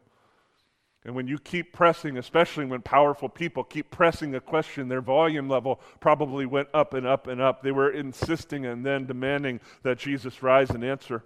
[1.05, 5.49] And when you keep pressing, especially when powerful people keep pressing a question, their volume
[5.49, 7.63] level probably went up and up and up.
[7.63, 11.25] They were insisting and then demanding that Jesus rise and answer.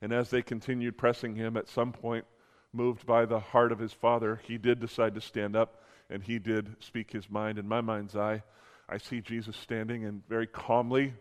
[0.00, 2.24] And as they continued pressing him, at some point,
[2.72, 6.38] moved by the heart of his father, he did decide to stand up and he
[6.38, 7.58] did speak his mind.
[7.58, 8.42] In my mind's eye,
[8.88, 11.14] I see Jesus standing and very calmly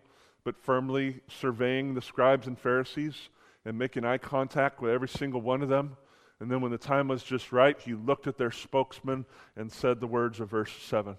[0.43, 3.30] but firmly surveying the scribes and Pharisees
[3.63, 5.97] and making eye contact with every single one of them.
[6.39, 9.25] And then, when the time was just right, he looked at their spokesman
[9.56, 11.15] and said the words of verse 7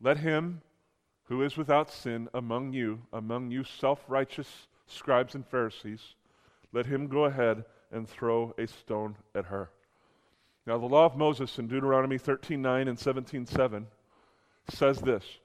[0.00, 0.62] Let him
[1.24, 6.14] who is without sin among you, among you self righteous scribes and Pharisees,
[6.72, 9.70] let him go ahead and throw a stone at her.
[10.66, 13.86] Now, the law of Moses in Deuteronomy 13:9 and 17:7
[14.68, 15.38] says this.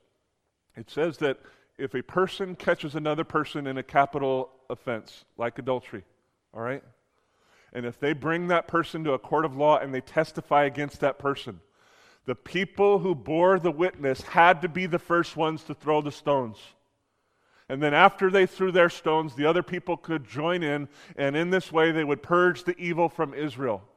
[0.75, 1.39] It says that
[1.77, 6.03] if a person catches another person in a capital offense, like adultery,
[6.53, 6.83] all right?
[7.71, 10.99] And if they bring that person to a court of law and they testify against
[11.01, 11.61] that person,
[12.25, 16.11] the people who bore the witness had to be the first ones to throw the
[16.11, 16.57] stones.
[17.69, 21.51] And then after they threw their stones, the other people could join in, and in
[21.51, 23.87] this way they would purge the evil from Israel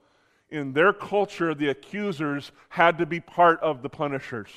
[0.50, 4.50] in their culture, the accusers had to be part of the punishers.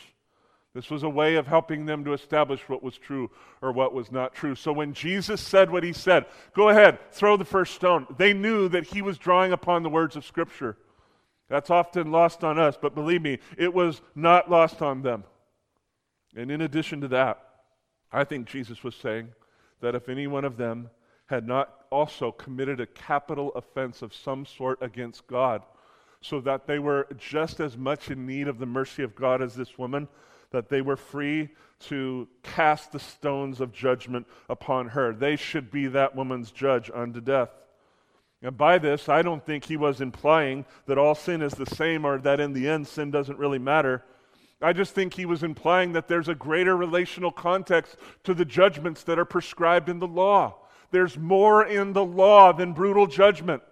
[0.74, 3.32] This was a way of helping them to establish what was true
[3.64, 4.54] or what was not true.
[4.54, 8.70] So when Jesus said what he said, go ahead, throw the first stone, they knew
[8.70, 10.78] that he was drawing upon the words of Scripture.
[11.50, 15.24] That's often lost on us, but believe me, it was not lost on them.
[16.36, 17.42] And in addition to that,
[18.12, 19.30] I think Jesus was saying
[19.82, 20.92] that if any one of them
[21.26, 25.64] had not also committed a capital offense of some sort against God,
[26.28, 29.56] so that they were just as much in need of the mercy of God as
[29.56, 30.08] this woman,
[30.52, 35.14] that they were free to cast the stones of judgment upon her.
[35.14, 37.50] They should be that woman's judge unto death.
[38.42, 42.06] And by this, I don't think he was implying that all sin is the same
[42.06, 44.04] or that in the end sin doesn't really matter.
[44.62, 49.04] I just think he was implying that there's a greater relational context to the judgments
[49.04, 50.56] that are prescribed in the law.
[50.92, 53.64] There's more in the law than brutal judgment.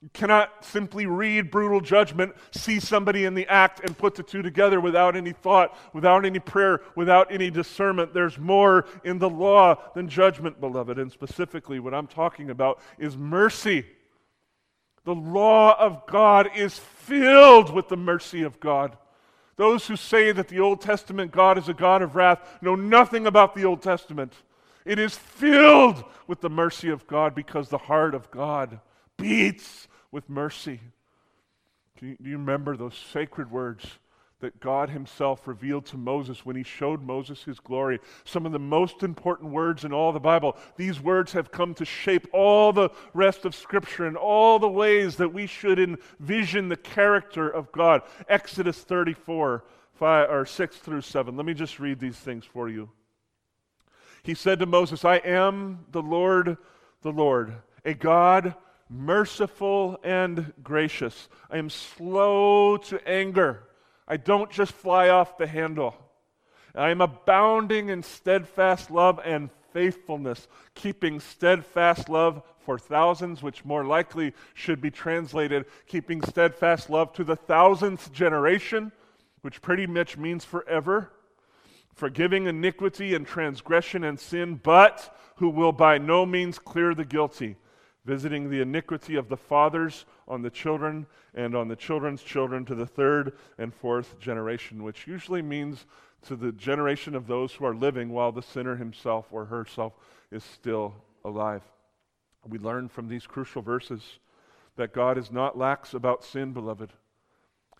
[0.00, 4.42] You cannot simply read brutal judgment, see somebody in the act, and put the two
[4.42, 8.14] together without any thought, without any prayer, without any discernment.
[8.14, 11.00] There's more in the law than judgment, beloved.
[11.00, 13.86] And specifically, what I'm talking about is mercy.
[15.04, 18.96] The law of God is filled with the mercy of God.
[19.56, 23.26] Those who say that the Old Testament God is a God of wrath know nothing
[23.26, 24.32] about the Old Testament.
[24.84, 28.78] It is filled with the mercy of God because the heart of God
[29.18, 30.80] beats with mercy.
[32.00, 33.84] Do you, do you, remember those sacred words
[34.40, 37.98] that God Himself revealed to Moses when He showed Moses His glory?
[38.24, 40.56] Some of the most important words in all the Bible.
[40.76, 45.16] These words have come to shape all the rest of Scripture and all the ways
[45.16, 48.02] that we should envision the character of God.
[48.28, 51.36] Exodus 34, 5, or 6 through 7.
[51.36, 52.90] Let me just read these things for you.
[54.22, 56.58] He said to Moses, I am the Lord,
[57.02, 57.54] the Lord,
[57.84, 58.54] a God
[58.90, 61.28] merciful and gracious.
[61.50, 63.64] I am slow to anger.
[64.06, 65.94] I don't just fly off the handle.
[66.74, 73.84] I am abounding in steadfast love and faithfulness, keeping steadfast love for thousands, which more
[73.84, 78.92] likely should be translated keeping steadfast love to the thousandth generation,
[79.42, 81.10] which pretty much means forever,
[81.94, 87.56] forgiving iniquity and transgression and sin, but who will by no means clear the guilty
[88.08, 92.74] visiting the iniquity of the fathers on the children and on the children's children to
[92.74, 95.84] the third and fourth generation, which usually means
[96.22, 99.92] to the generation of those who are living while the sinner himself or herself
[100.32, 101.60] is still alive.
[102.48, 104.02] We learn from these crucial verses
[104.76, 106.94] that God is not lax about sin, beloved.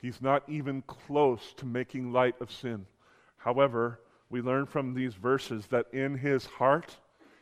[0.02, 2.84] He's not even close to making light of sin.
[3.38, 6.98] However, we learn from these verses that in his heart,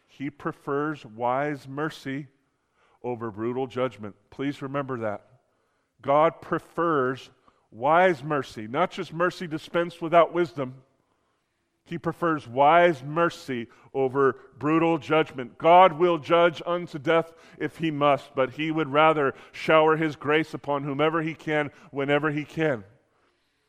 [0.07, 2.29] he prefers wise mercy
[3.03, 4.15] over brutal judgment.
[4.31, 5.25] Please remember that.
[6.03, 7.31] God prefers
[7.71, 10.75] wise mercy, not just mercy dispensed without wisdom.
[11.85, 15.57] He prefers wise mercy over brutal judgment.
[15.57, 20.53] God will judge unto death if he must, but he would rather shower his grace
[20.53, 22.85] upon whomever he can, whenever he can.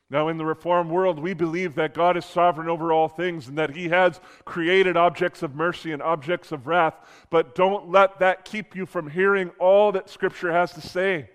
[0.10, 3.58] Now, in the Reformed world, we believe that God is sovereign over all things and
[3.58, 6.96] that He has created objects of mercy and objects of wrath.
[7.30, 11.30] But don't let that keep you from hearing all that Scripture has to say.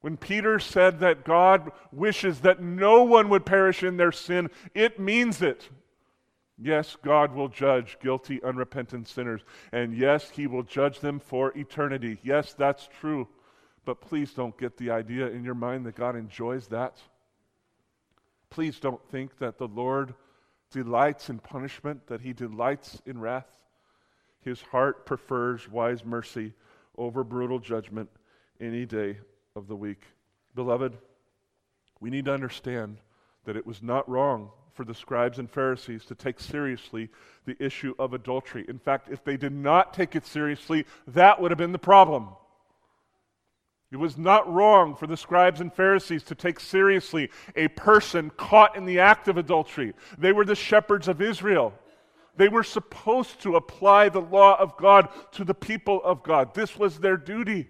[0.00, 4.98] When Peter said that God wishes that no one would perish in their sin, it
[4.98, 5.68] means it.
[6.58, 9.42] Yes, God will judge guilty, unrepentant sinners.
[9.72, 12.18] And yes, He will judge them for eternity.
[12.24, 13.28] Yes, that's true.
[13.84, 16.98] But please don't get the idea in your mind that God enjoys that.
[18.54, 20.14] Please don't think that the Lord
[20.70, 23.50] delights in punishment, that he delights in wrath.
[24.42, 26.52] His heart prefers wise mercy
[26.96, 28.08] over brutal judgment
[28.60, 29.18] any day
[29.56, 30.02] of the week.
[30.54, 30.96] Beloved,
[31.98, 32.98] we need to understand
[33.44, 37.10] that it was not wrong for the scribes and Pharisees to take seriously
[37.46, 38.64] the issue of adultery.
[38.68, 42.28] In fact, if they did not take it seriously, that would have been the problem.
[43.94, 48.74] It was not wrong for the scribes and Pharisees to take seriously a person caught
[48.76, 49.94] in the act of adultery.
[50.18, 51.72] They were the shepherds of Israel.
[52.36, 56.54] They were supposed to apply the law of God to the people of God.
[56.54, 57.68] This was their duty.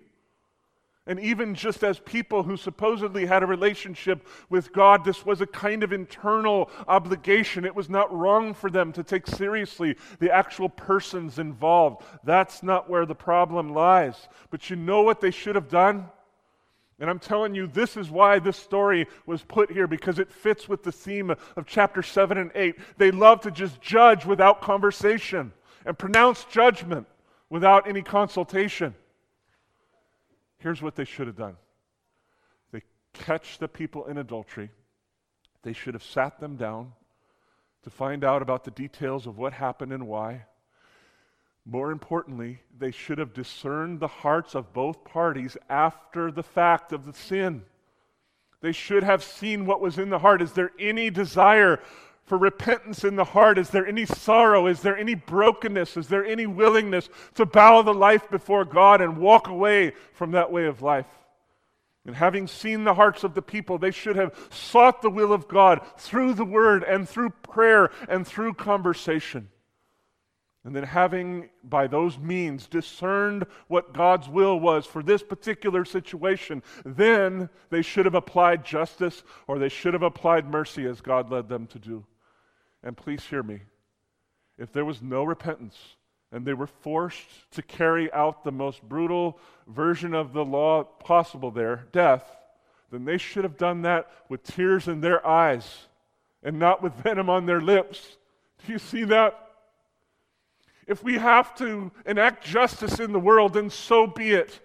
[1.06, 5.46] And even just as people who supposedly had a relationship with God, this was a
[5.46, 7.66] kind of internal obligation.
[7.66, 12.02] It was not wrong for them to take seriously the actual persons involved.
[12.24, 14.28] That's not where the problem lies.
[14.50, 16.08] But you know what they should have done?
[16.98, 20.70] And I'm telling you, this is why this story was put here, because it fits
[20.70, 22.76] with the theme of chapter 7 and 8.
[22.96, 25.52] They love to just judge without conversation
[25.84, 27.06] and pronounce judgment
[27.50, 28.94] without any consultation.
[30.64, 31.56] Here's what they should have done
[32.72, 32.80] they
[33.12, 34.70] catch the people in adultery,
[35.62, 36.94] they should have sat them down,
[37.82, 40.46] to find out about the details of what happened and why.
[41.66, 47.04] More importantly, they should have discerned the hearts of both parties after the fact of
[47.04, 47.62] the sin.
[48.62, 50.40] They should have seen what was in the heart.
[50.40, 51.78] Is there any desire
[52.24, 53.58] for repentance in the heart?
[53.58, 54.66] Is there any sorrow?
[54.66, 55.96] Is there any brokenness?
[55.96, 60.50] Is there any willingness to bow the life before God and walk away from that
[60.50, 61.06] way of life?
[62.06, 65.48] And having seen the hearts of the people, they should have sought the will of
[65.48, 69.48] God through the word and through prayer and through conversation.
[70.64, 76.62] And then, having by those means discerned what God's will was for this particular situation,
[76.86, 81.50] then they should have applied justice or they should have applied mercy as God led
[81.50, 82.06] them to do.
[82.84, 83.62] And please hear me.
[84.58, 85.76] If there was no repentance
[86.30, 91.50] and they were forced to carry out the most brutal version of the law possible
[91.50, 92.24] there, death,
[92.92, 95.88] then they should have done that with tears in their eyes
[96.42, 98.18] and not with venom on their lips.
[98.64, 99.40] Do you see that?
[100.86, 104.60] If we have to enact justice in the world, then so be it.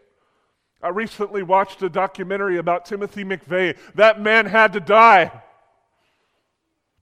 [0.82, 3.78] I recently watched a documentary about Timothy McVeigh.
[3.96, 5.32] That man had to die.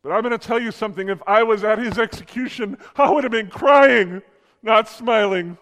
[0.08, 1.10] But I'm going to tell you something.
[1.10, 4.22] If I was at his execution, I would have been crying,
[4.64, 5.58] not smiling.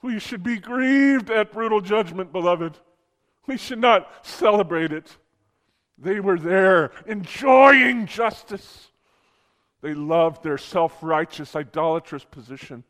[0.00, 2.78] We should be grieved at brutal judgment, beloved.
[3.46, 5.18] We should not celebrate it.
[5.98, 8.88] They were there enjoying justice.
[9.82, 12.84] They loved their self righteous, idolatrous position.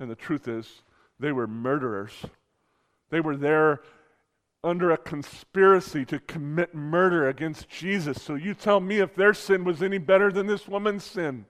[0.00, 0.82] And the truth is,
[1.20, 2.10] they were murderers.
[3.10, 3.82] They were there
[4.66, 8.20] under a conspiracy to commit murder against Jesus.
[8.20, 11.46] So you tell me if their sin was any better than this woman's sin.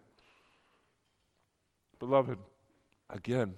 [1.98, 2.38] Beloved,
[3.08, 3.54] again,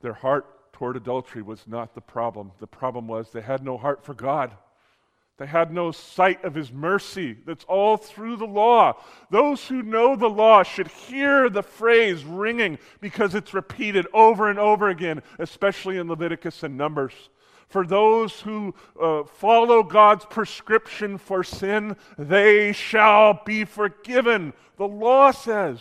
[0.00, 2.52] their heart toward adultery was not the problem.
[2.60, 4.52] The problem was they had no heart for God.
[5.36, 7.36] They had no sight of his mercy.
[7.44, 8.94] That's all through the law.
[9.30, 14.60] Those who know the law should hear the phrase ringing because it's repeated over and
[14.60, 17.30] over again, especially in Leviticus and Numbers.
[17.68, 24.52] For those who uh, follow God's prescription for sin, they shall be forgiven.
[24.76, 25.80] The law says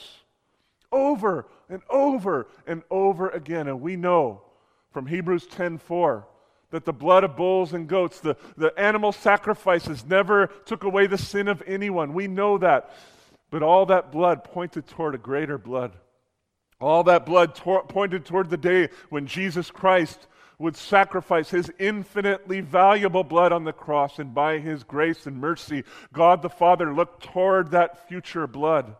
[0.91, 3.67] over and over and over again.
[3.67, 4.41] And we know
[4.91, 6.27] from Hebrews 10 4
[6.71, 11.17] that the blood of bulls and goats, the, the animal sacrifices, never took away the
[11.17, 12.13] sin of anyone.
[12.13, 12.91] We know that.
[13.51, 15.91] But all that blood pointed toward a greater blood.
[16.81, 20.27] All that blood tor- pointed toward the day when Jesus Christ
[20.59, 25.83] would sacrifice his infinitely valuable blood on the cross, and by his grace and mercy,
[26.13, 28.95] God the Father looked toward that future blood.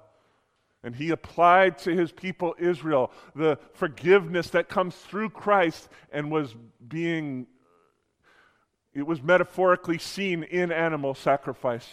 [0.83, 6.53] And he applied to his people Israel the forgiveness that comes through Christ and was
[6.85, 7.47] being,
[8.93, 11.87] it was metaphorically seen in animal sacrifice.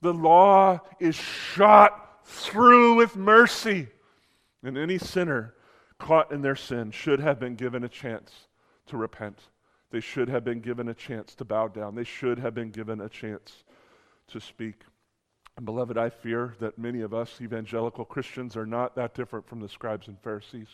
[0.00, 3.88] The law is shot through with mercy,
[4.62, 5.54] and any sinner
[5.98, 8.48] caught in their sin should have been given a chance
[8.86, 9.38] to repent.
[9.90, 11.94] They should have been given a chance to bow down.
[11.94, 13.64] They should have been given a chance
[14.28, 14.82] to speak.
[15.56, 19.60] And beloved, I fear that many of us evangelical Christians are not that different from
[19.60, 20.68] the scribes and Pharisees.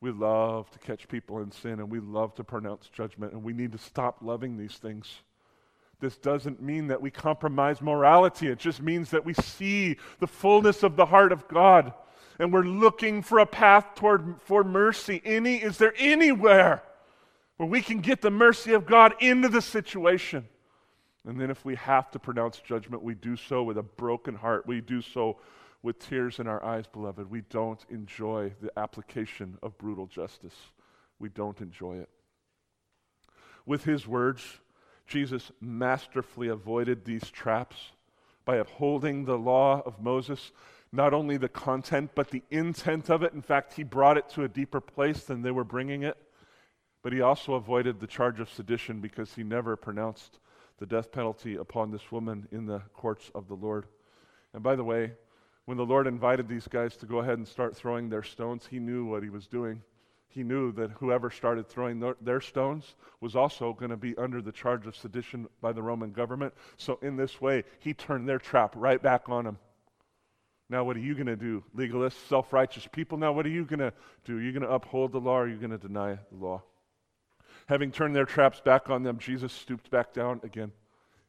[0.00, 3.52] We love to catch people in sin and we love to pronounce judgment, and we
[3.52, 5.08] need to stop loving these things.
[6.00, 8.46] This doesn't mean that we compromise morality.
[8.46, 11.92] It just means that we see the fullness of the heart of God
[12.38, 15.20] and we're looking for a path toward for mercy.
[15.24, 16.82] Any is there anywhere
[17.56, 20.48] where we can get the mercy of God into the situation?
[21.26, 24.66] And then if we have to pronounce judgment, we do so with a broken heart.
[24.66, 25.38] We do so
[25.82, 27.30] with tears in our eyes, beloved.
[27.30, 30.54] We don't enjoy the application of brutal justice.
[31.18, 32.08] We don't enjoy it.
[33.66, 34.42] With his words,
[35.06, 37.76] Jesus masterfully avoided these traps
[38.44, 40.52] by upholding the law of Moses
[40.92, 43.32] not only the content, but the intent of it.
[43.32, 46.16] In fact, he brought it to a deeper place than they were bringing it.
[47.02, 50.40] But he also avoided the charge of sedition because he never pronounced
[50.78, 53.86] the death penalty upon this woman in the courts of the Lord.
[54.54, 55.12] And by the way,
[55.66, 58.78] when the Lord invited these guys to go ahead and start throwing their stones, he
[58.78, 59.82] knew what he was doing.
[60.28, 64.52] He knew that whoever started throwing their stones was also going to be under the
[64.52, 66.54] charge of sedition by the Roman government.
[66.76, 69.58] So, in this way, he turned their trap right back on them.
[70.70, 71.64] Now, what are you going to do?
[71.76, 73.16] Legalists, self righteous people.
[73.16, 73.92] Now, what are you going to
[74.24, 74.36] do?
[74.36, 76.62] Are you going to uphold the law or are you going to deny the law?
[77.66, 80.72] Having turned their traps back on them, Jesus stooped back down again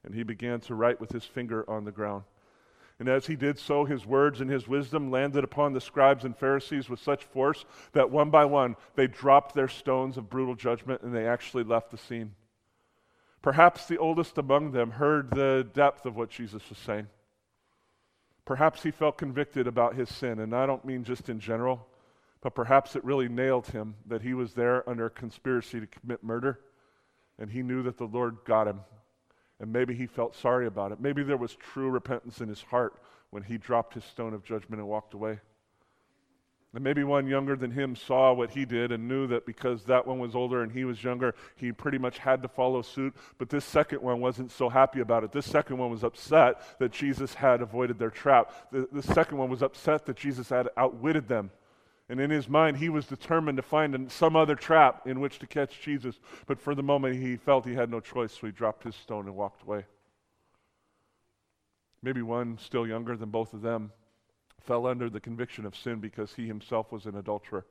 [0.03, 2.23] and he began to write with his finger on the ground.
[2.99, 6.35] And as he did so, his words and his wisdom landed upon the scribes and
[6.35, 7.63] Pharisees with such force
[7.93, 11.91] that one by one they dropped their stones of brutal judgment and they actually left
[11.91, 12.33] the scene.
[13.41, 17.07] Perhaps the oldest among them heard the depth of what Jesus was saying.
[18.50, 21.86] Perhaps he felt convicted about his sin, and I don't mean just in general,
[22.41, 26.24] but perhaps it really nailed him that he was there under a conspiracy to commit
[26.24, 26.60] murder,
[27.38, 28.80] and he knew that the Lord got him.
[29.60, 31.00] And maybe he felt sorry about it.
[31.00, 32.95] Maybe there was true repentance in his heart
[33.30, 35.41] when he dropped his stone of judgment and walked away.
[36.74, 40.05] And maybe one younger than him saw what he did and knew that because that
[40.05, 43.15] one was older and he was younger, he pretty much had to follow suit.
[43.39, 45.32] But this second one wasn't so happy about it.
[45.32, 48.53] This second one was upset that Jesus had avoided their trap.
[48.72, 51.49] The, the second one was upset that Jesus had outwitted them.
[52.07, 55.47] And in his mind, he was determined to find some other trap in which to
[55.47, 56.20] catch Jesus.
[56.45, 59.26] But for the moment, he felt he had no choice, so he dropped his stone
[59.26, 59.86] and walked away.
[62.03, 63.91] Maybe one still younger than both of them
[64.70, 67.65] fell under the conviction of sin because he himself was an adulterer.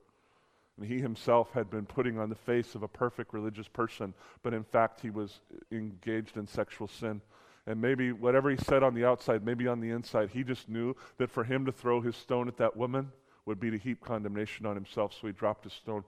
[0.77, 4.53] And he himself had been putting on the face of a perfect religious person, but
[4.53, 5.39] in fact he was
[5.71, 7.21] engaged in sexual sin.
[7.69, 10.97] And maybe whatever he said on the outside, maybe on the inside, he just knew
[11.19, 13.13] that for him to throw his stone at that woman
[13.47, 15.15] would be to heap condemnation on himself.
[15.21, 16.03] So he dropped his stone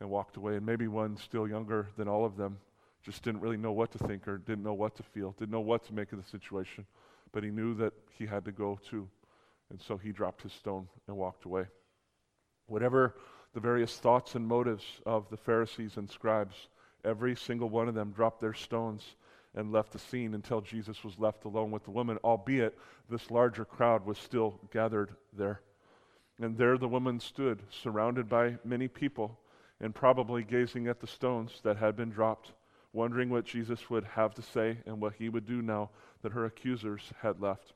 [0.00, 0.56] and walked away.
[0.56, 2.58] And maybe one still younger than all of them
[3.04, 5.60] just didn't really know what to think or didn't know what to feel, didn't know
[5.60, 6.84] what to make of the situation.
[7.30, 9.08] But he knew that he had to go too.
[9.72, 11.64] And so he dropped his stone and walked away.
[12.66, 13.16] Whatever
[13.54, 16.68] the various thoughts and motives of the Pharisees and scribes,
[17.06, 19.16] every single one of them dropped their stones
[19.54, 23.64] and left the scene until Jesus was left alone with the woman, albeit this larger
[23.64, 25.62] crowd was still gathered there.
[26.38, 29.38] And there the woman stood, surrounded by many people,
[29.80, 32.52] and probably gazing at the stones that had been dropped,
[32.92, 35.88] wondering what Jesus would have to say and what he would do now
[36.20, 37.72] that her accusers had left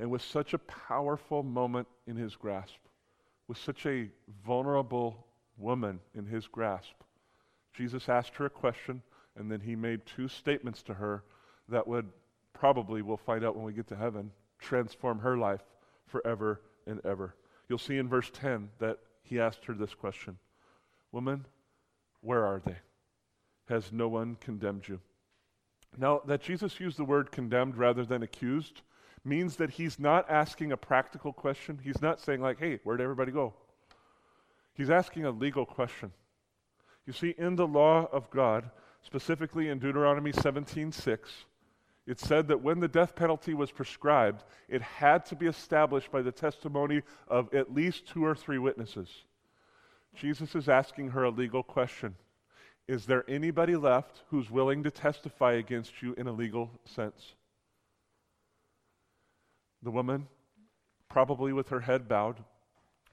[0.00, 2.78] and with such a powerful moment in his grasp,
[3.46, 4.08] with such a
[4.46, 5.26] vulnerable
[5.58, 6.94] woman in his grasp,
[7.74, 9.02] Jesus asked her a question,
[9.36, 11.22] and then he made two statements to her
[11.68, 12.08] that would
[12.54, 15.60] probably, we'll find out when we get to heaven, transform her life
[16.06, 17.34] forever and ever.
[17.68, 20.38] You'll see in verse 10 that he asked her this question
[21.12, 21.44] Woman,
[22.22, 22.76] where are they?
[23.68, 24.98] Has no one condemned you?
[25.98, 28.80] Now, that Jesus used the word condemned rather than accused
[29.24, 31.78] means that he's not asking a practical question.
[31.82, 33.54] He's not saying, like, hey, where'd everybody go?
[34.74, 36.12] He's asking a legal question.
[37.06, 38.70] You see, in the law of God,
[39.02, 41.18] specifically in Deuteronomy 17:6,
[42.06, 46.22] it said that when the death penalty was prescribed, it had to be established by
[46.22, 49.24] the testimony of at least two or three witnesses.
[50.14, 52.16] Jesus is asking her a legal question.
[52.88, 57.34] Is there anybody left who's willing to testify against you in a legal sense?
[59.82, 60.28] The woman,
[61.08, 62.36] probably with her head bowed,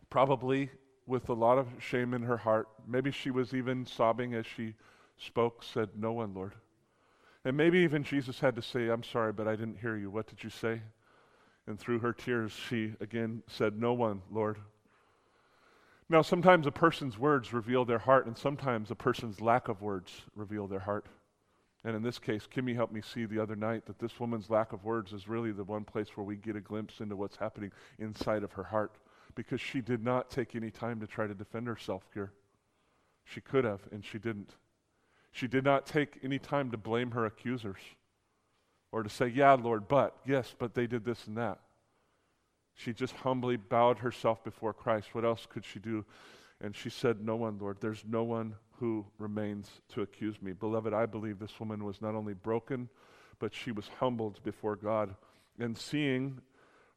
[0.09, 0.69] probably
[1.05, 4.75] with a lot of shame in her heart, maybe she was even sobbing as she
[5.17, 6.53] spoke, said, No one, Lord.
[7.45, 10.09] And maybe even Jesus had to say, I'm sorry, but I didn't hear you.
[10.09, 10.81] What did you say?
[11.65, 14.57] And through her tears, she again said, No one, Lord.
[16.09, 20.21] Now, sometimes a person's words reveal their heart, and sometimes a person's lack of words
[20.35, 21.05] reveal their heart.
[21.83, 24.73] And in this case, Kimmy helped me see the other night that this woman's lack
[24.73, 27.71] of words is really the one place where we get a glimpse into what's happening
[27.99, 28.97] inside of her heart
[29.35, 32.33] because she did not take any time to try to defend herself here.
[33.23, 34.55] She could have, and she didn't.
[35.31, 37.79] She did not take any time to blame her accusers
[38.91, 41.59] or to say, Yeah, Lord, but, yes, but they did this and that.
[42.73, 45.13] She just humbly bowed herself before Christ.
[45.13, 46.05] What else could she do?
[46.61, 47.77] And she said, No one, Lord.
[47.81, 50.53] There's no one who remains to accuse me.
[50.53, 52.89] Beloved, I believe this woman was not only broken,
[53.39, 55.15] but she was humbled before God.
[55.59, 56.41] And seeing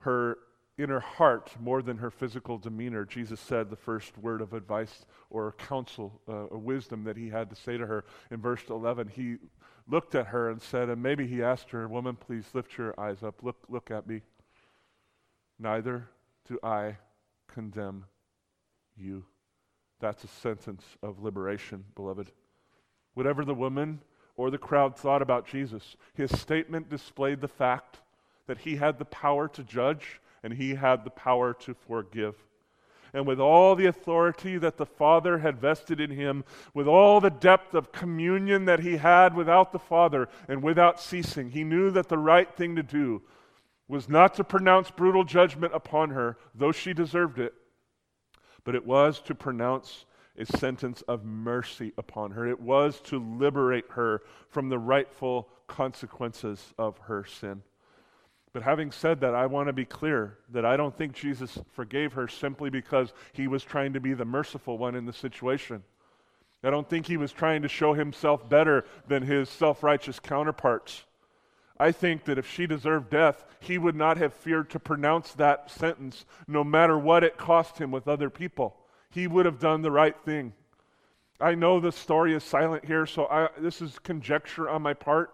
[0.01, 0.39] her
[0.78, 5.53] inner heart more than her physical demeanor, Jesus said the first word of advice or
[5.53, 8.05] counsel uh, or wisdom that he had to say to her.
[8.31, 9.37] In verse 11, he
[9.89, 13.22] looked at her and said, and maybe he asked her, Woman, please lift your eyes
[13.22, 13.43] up.
[13.43, 14.22] Look, look at me.
[15.59, 16.09] Neither
[16.49, 16.97] do I
[17.49, 18.07] condemn
[18.97, 19.24] you.
[20.01, 22.32] That's a sentence of liberation, beloved.
[23.14, 24.01] Whatever the woman
[24.36, 27.98] or the crowd thought about Jesus, his statement displayed the fact
[28.46, 32.34] that he had the power to judge and he had the power to forgive.
[33.12, 37.30] And with all the authority that the Father had vested in him, with all the
[37.30, 42.09] depth of communion that he had without the Father and without ceasing, he knew that
[42.09, 43.22] the right thing to do
[43.88, 47.53] was not to pronounce brutal judgment upon her, though she deserved it,
[48.64, 50.04] but it was to pronounce
[50.38, 52.46] a sentence of mercy upon her.
[52.46, 57.62] It was to liberate her from the rightful consequences of her sin.
[58.52, 62.14] But having said that, I want to be clear that I don't think Jesus forgave
[62.14, 65.84] her simply because he was trying to be the merciful one in the situation.
[66.62, 71.04] I don't think he was trying to show himself better than his self righteous counterparts.
[71.81, 75.70] I think that if she deserved death, he would not have feared to pronounce that
[75.70, 78.76] sentence, no matter what it cost him with other people.
[79.09, 80.53] He would have done the right thing.
[81.41, 85.33] I know the story is silent here, so I, this is conjecture on my part.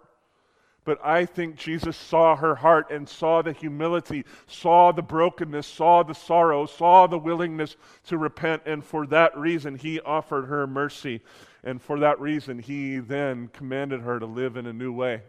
[0.84, 6.04] But I think Jesus saw her heart and saw the humility, saw the brokenness, saw
[6.04, 7.74] the sorrow, saw the willingness
[8.04, 11.22] to repent, and for that reason he offered her mercy.
[11.64, 15.22] And for that reason he then commanded her to live in a new way.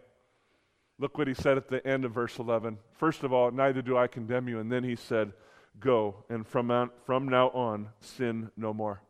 [0.98, 2.78] Look what he said at the end of verse 11.
[2.94, 4.58] First of all, neither do I condemn you.
[4.58, 5.32] And then he said,
[5.78, 9.00] Go, and from, on, from now on, sin no more.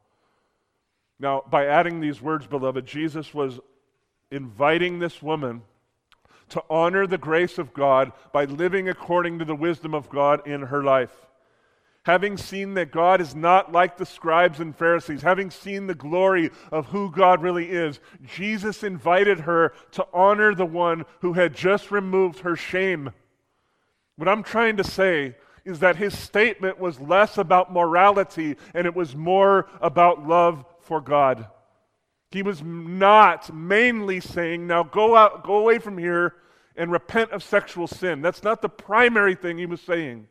[1.19, 3.59] Now, by adding these words, beloved, Jesus was
[4.31, 5.63] inviting this woman
[6.51, 10.63] to honor the grace of God by living according to the wisdom of God in
[10.63, 11.28] her life.
[12.09, 16.49] Having seen that God is not like the scribes and Pharisees, having seen the glory
[16.73, 21.91] of who God really is, Jesus invited her to honor the one who had just
[21.91, 23.11] removed her shame.
[24.17, 25.37] What I'm trying to say
[25.67, 31.03] is that his statement was less about morality and it was more about love for
[31.03, 31.47] God.
[32.31, 36.37] He was not mainly saying, now go out, go away from here
[36.75, 38.23] and repent of sexual sin.
[38.23, 40.29] That's not the primary thing he was saying.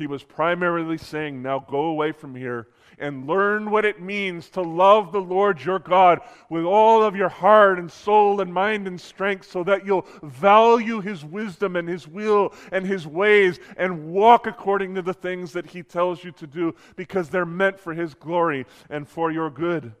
[0.00, 4.62] He was primarily saying, now go away from here and learn what it means to
[4.62, 8.98] love the Lord your God with all of your heart and soul and mind and
[8.98, 14.46] strength so that you'll value his wisdom and his will and his ways and walk
[14.46, 18.14] according to the things that he tells you to do because they're meant for his
[18.14, 19.92] glory and for your good.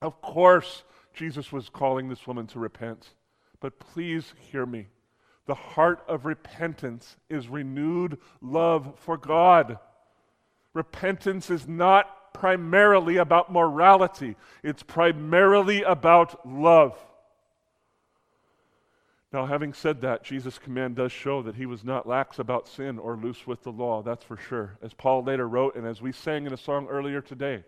[0.00, 3.08] Of course, Jesus was calling this woman to repent.
[3.58, 4.86] But please hear me.
[5.46, 9.78] The heart of repentance is renewed love for God.
[10.74, 16.98] Repentance is not primarily about morality, it's primarily about love.
[19.32, 22.98] Now, having said that, Jesus' command does show that he was not lax about sin
[22.98, 24.78] or loose with the law, that's for sure.
[24.82, 27.64] As Paul later wrote, and as we sang in a song earlier today,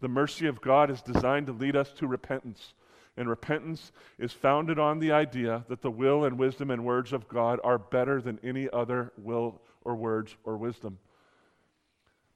[0.00, 2.74] the mercy of God is designed to lead us to repentance.
[3.18, 7.26] And repentance is founded on the idea that the will and wisdom and words of
[7.28, 10.98] God are better than any other will or words or wisdom.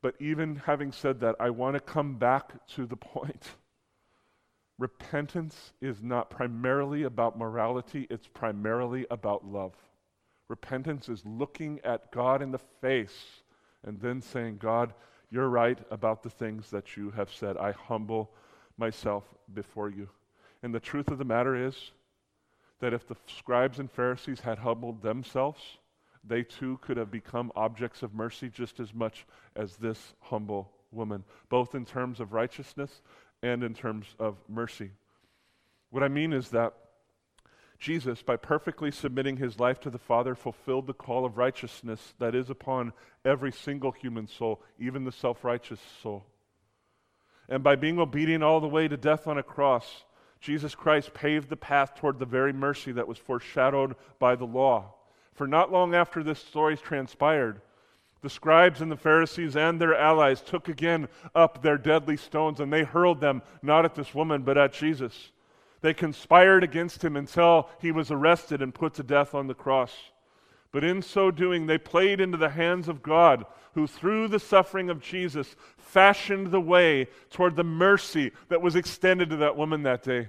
[0.01, 3.51] But even having said that, I want to come back to the point.
[4.79, 9.75] Repentance is not primarily about morality, it's primarily about love.
[10.49, 13.43] Repentance is looking at God in the face
[13.85, 14.95] and then saying, God,
[15.31, 17.57] you're right about the things that you have said.
[17.57, 18.33] I humble
[18.77, 19.23] myself
[19.55, 20.09] before you.
[20.63, 21.93] And the truth of the matter is
[22.81, 25.61] that if the scribes and Pharisees had humbled themselves,
[26.25, 31.25] they too could have become objects of mercy just as much as this humble woman,
[31.49, 33.03] both in terms of righteousness
[33.43, 34.91] and in terms of mercy.
[35.91, 36.75] What I mean is that
[37.79, 42.33] Jesus, by perfectly submitting his life to the Father, fulfilled the call of righteousness that
[42.33, 42.93] is upon
[43.25, 46.25] every single human soul, even the self righteous soul.
[47.49, 50.05] And by being obedient all the way to death on a cross,
[50.43, 54.93] Jesus Christ paved the path toward the very mercy that was foreshadowed by the law.
[55.35, 57.61] For not long after this story transpired,
[58.23, 62.73] the scribes and the Pharisees and their allies took again up their deadly stones and
[62.73, 65.31] they hurled them not at this woman but at Jesus.
[65.81, 69.93] They conspired against him until he was arrested and put to death on the cross.
[70.73, 73.45] But in so doing, they played into the hands of God,
[73.75, 79.31] who through the suffering of Jesus fashioned the way toward the mercy that was extended
[79.31, 80.29] to that woman that day,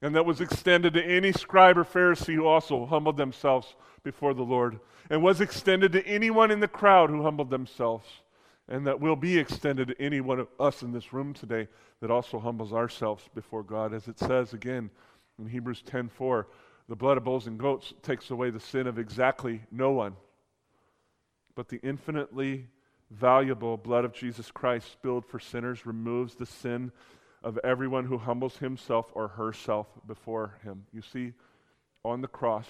[0.00, 4.42] and that was extended to any scribe or Pharisee who also humbled themselves before the
[4.42, 8.22] Lord, and was extended to anyone in the crowd who humbled themselves
[8.68, 11.68] and that will be extended to any one of us in this room today
[12.00, 13.92] that also humbles ourselves before God.
[13.92, 14.90] As it says again
[15.38, 16.46] in Hebrews 10:4,
[16.88, 20.16] the blood of bulls and goats takes away the sin of exactly no one.
[21.54, 22.66] But the infinitely
[23.10, 26.92] valuable blood of Jesus Christ spilled for sinners removes the sin
[27.42, 30.86] of everyone who humbles himself or herself before him.
[30.92, 31.32] You see,
[32.04, 32.66] on the cross,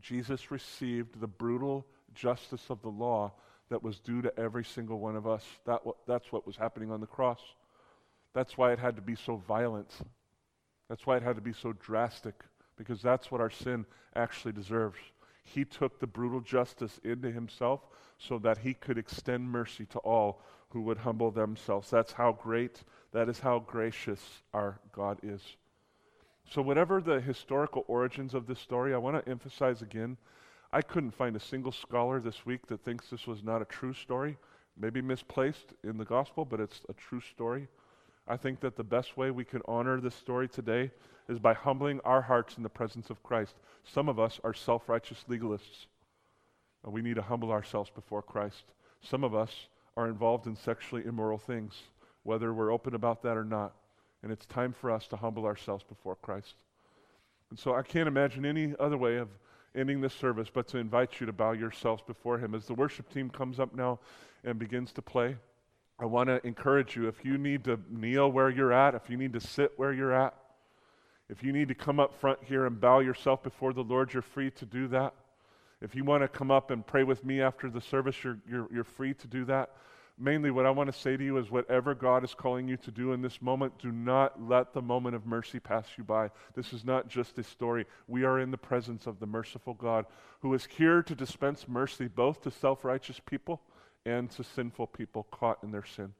[0.00, 3.32] Jesus received the brutal justice of the law
[3.70, 5.44] that was due to every single one of us.
[5.66, 7.40] That, that's what was happening on the cross.
[8.32, 9.90] That's why it had to be so violent.
[10.88, 12.34] That's why it had to be so drastic,
[12.76, 14.98] because that's what our sin actually deserves.
[15.44, 17.80] He took the brutal justice into himself
[18.18, 21.90] so that he could extend mercy to all who would humble themselves.
[21.90, 25.42] That's how great, that is how gracious our God is.
[26.50, 30.16] So, whatever the historical origins of this story, I want to emphasize again
[30.74, 33.92] I couldn't find a single scholar this week that thinks this was not a true
[33.92, 34.36] story.
[34.76, 37.68] Maybe misplaced in the gospel, but it's a true story.
[38.26, 40.90] I think that the best way we can honor this story today
[41.28, 43.54] is by humbling our hearts in the presence of Christ.
[43.84, 45.86] Some of us are self righteous legalists,
[46.84, 48.64] and we need to humble ourselves before Christ.
[49.02, 51.74] Some of us are involved in sexually immoral things,
[52.22, 53.72] whether we're open about that or not.
[54.22, 56.54] And it's time for us to humble ourselves before Christ.
[57.50, 59.28] And so I can't imagine any other way of
[59.74, 62.54] ending this service but to invite you to bow yourselves before Him.
[62.54, 63.98] As the worship team comes up now
[64.44, 65.36] and begins to play,
[65.98, 69.16] I want to encourage you if you need to kneel where you're at, if you
[69.16, 70.34] need to sit where you're at,
[71.28, 74.22] if you need to come up front here and bow yourself before the Lord, you're
[74.22, 75.14] free to do that.
[75.80, 78.68] If you want to come up and pray with me after the service, you're, you're,
[78.72, 79.70] you're free to do that.
[80.16, 82.92] Mainly, what I want to say to you is whatever God is calling you to
[82.92, 86.30] do in this moment, do not let the moment of mercy pass you by.
[86.54, 87.84] This is not just a story.
[88.06, 90.06] We are in the presence of the merciful God
[90.40, 93.60] who is here to dispense mercy both to self righteous people
[94.06, 96.14] and to sinful people caught in their sin.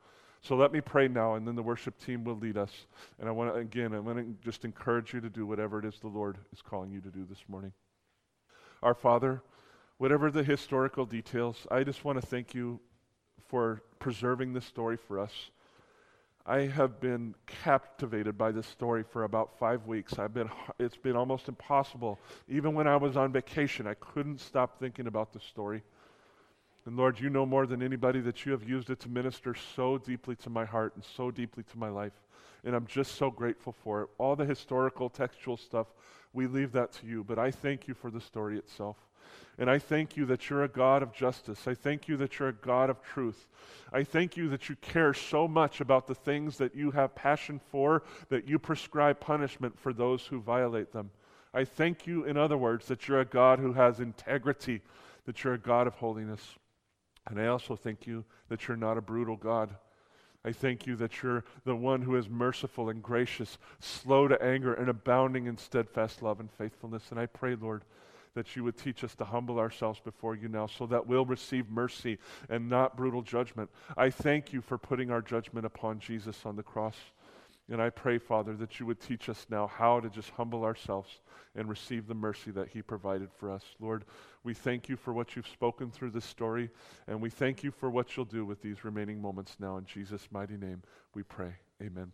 [0.47, 2.71] So let me pray now, and then the worship team will lead us.
[3.19, 5.87] And I want to, again, I want to just encourage you to do whatever it
[5.87, 7.73] is the Lord is calling you to do this morning.
[8.83, 9.43] Our Father,
[9.97, 12.79] whatever the historical details, I just want to thank you
[13.49, 15.33] for preserving this story for us.
[16.45, 20.19] I have been captivated by this story for about five weeks.
[20.19, 22.21] I've been, it's been almost impossible.
[22.49, 25.83] Even when I was on vacation, I couldn't stop thinking about the story.
[26.87, 29.97] And Lord, you know more than anybody that you have used it to minister so
[29.97, 32.13] deeply to my heart and so deeply to my life.
[32.63, 34.09] And I'm just so grateful for it.
[34.19, 35.87] All the historical, textual stuff,
[36.33, 37.25] we leave that to you.
[37.25, 38.97] But I thank you for the story itself.
[39.59, 41.67] And I thank you that you're a God of justice.
[41.67, 43.47] I thank you that you're a God of truth.
[43.93, 47.61] I thank you that you care so much about the things that you have passion
[47.71, 51.11] for, that you prescribe punishment for those who violate them.
[51.55, 54.83] I thank you, in other words, that you're a God who has integrity,
[55.25, 56.57] that you're a God of holiness.
[57.29, 59.75] And I also thank you that you're not a brutal God.
[60.45, 64.75] I thank you that you're the one who is merciful and gracious, slow to anger,
[64.75, 67.05] and abounding in steadfast love and faithfulness.
[67.11, 67.83] And I pray, Lord,
[68.35, 71.71] that you would teach us to humble ourselves before you now so that we'll receive
[71.71, 72.19] mercy
[72.51, 73.71] and not brutal judgment.
[73.97, 76.97] I thank you for putting our judgment upon Jesus on the cross.
[77.71, 81.21] And I pray, Father, that you would teach us now how to just humble ourselves
[81.57, 83.65] and receive the mercy that He provided for us.
[83.81, 84.05] Lord,
[84.43, 86.71] we thank you for what you've spoken through this story,
[87.07, 89.79] and we thank you for what you'll do with these remaining moments now.
[89.79, 90.83] In Jesus' mighty name,
[91.15, 91.55] we pray.
[91.83, 92.13] Amen.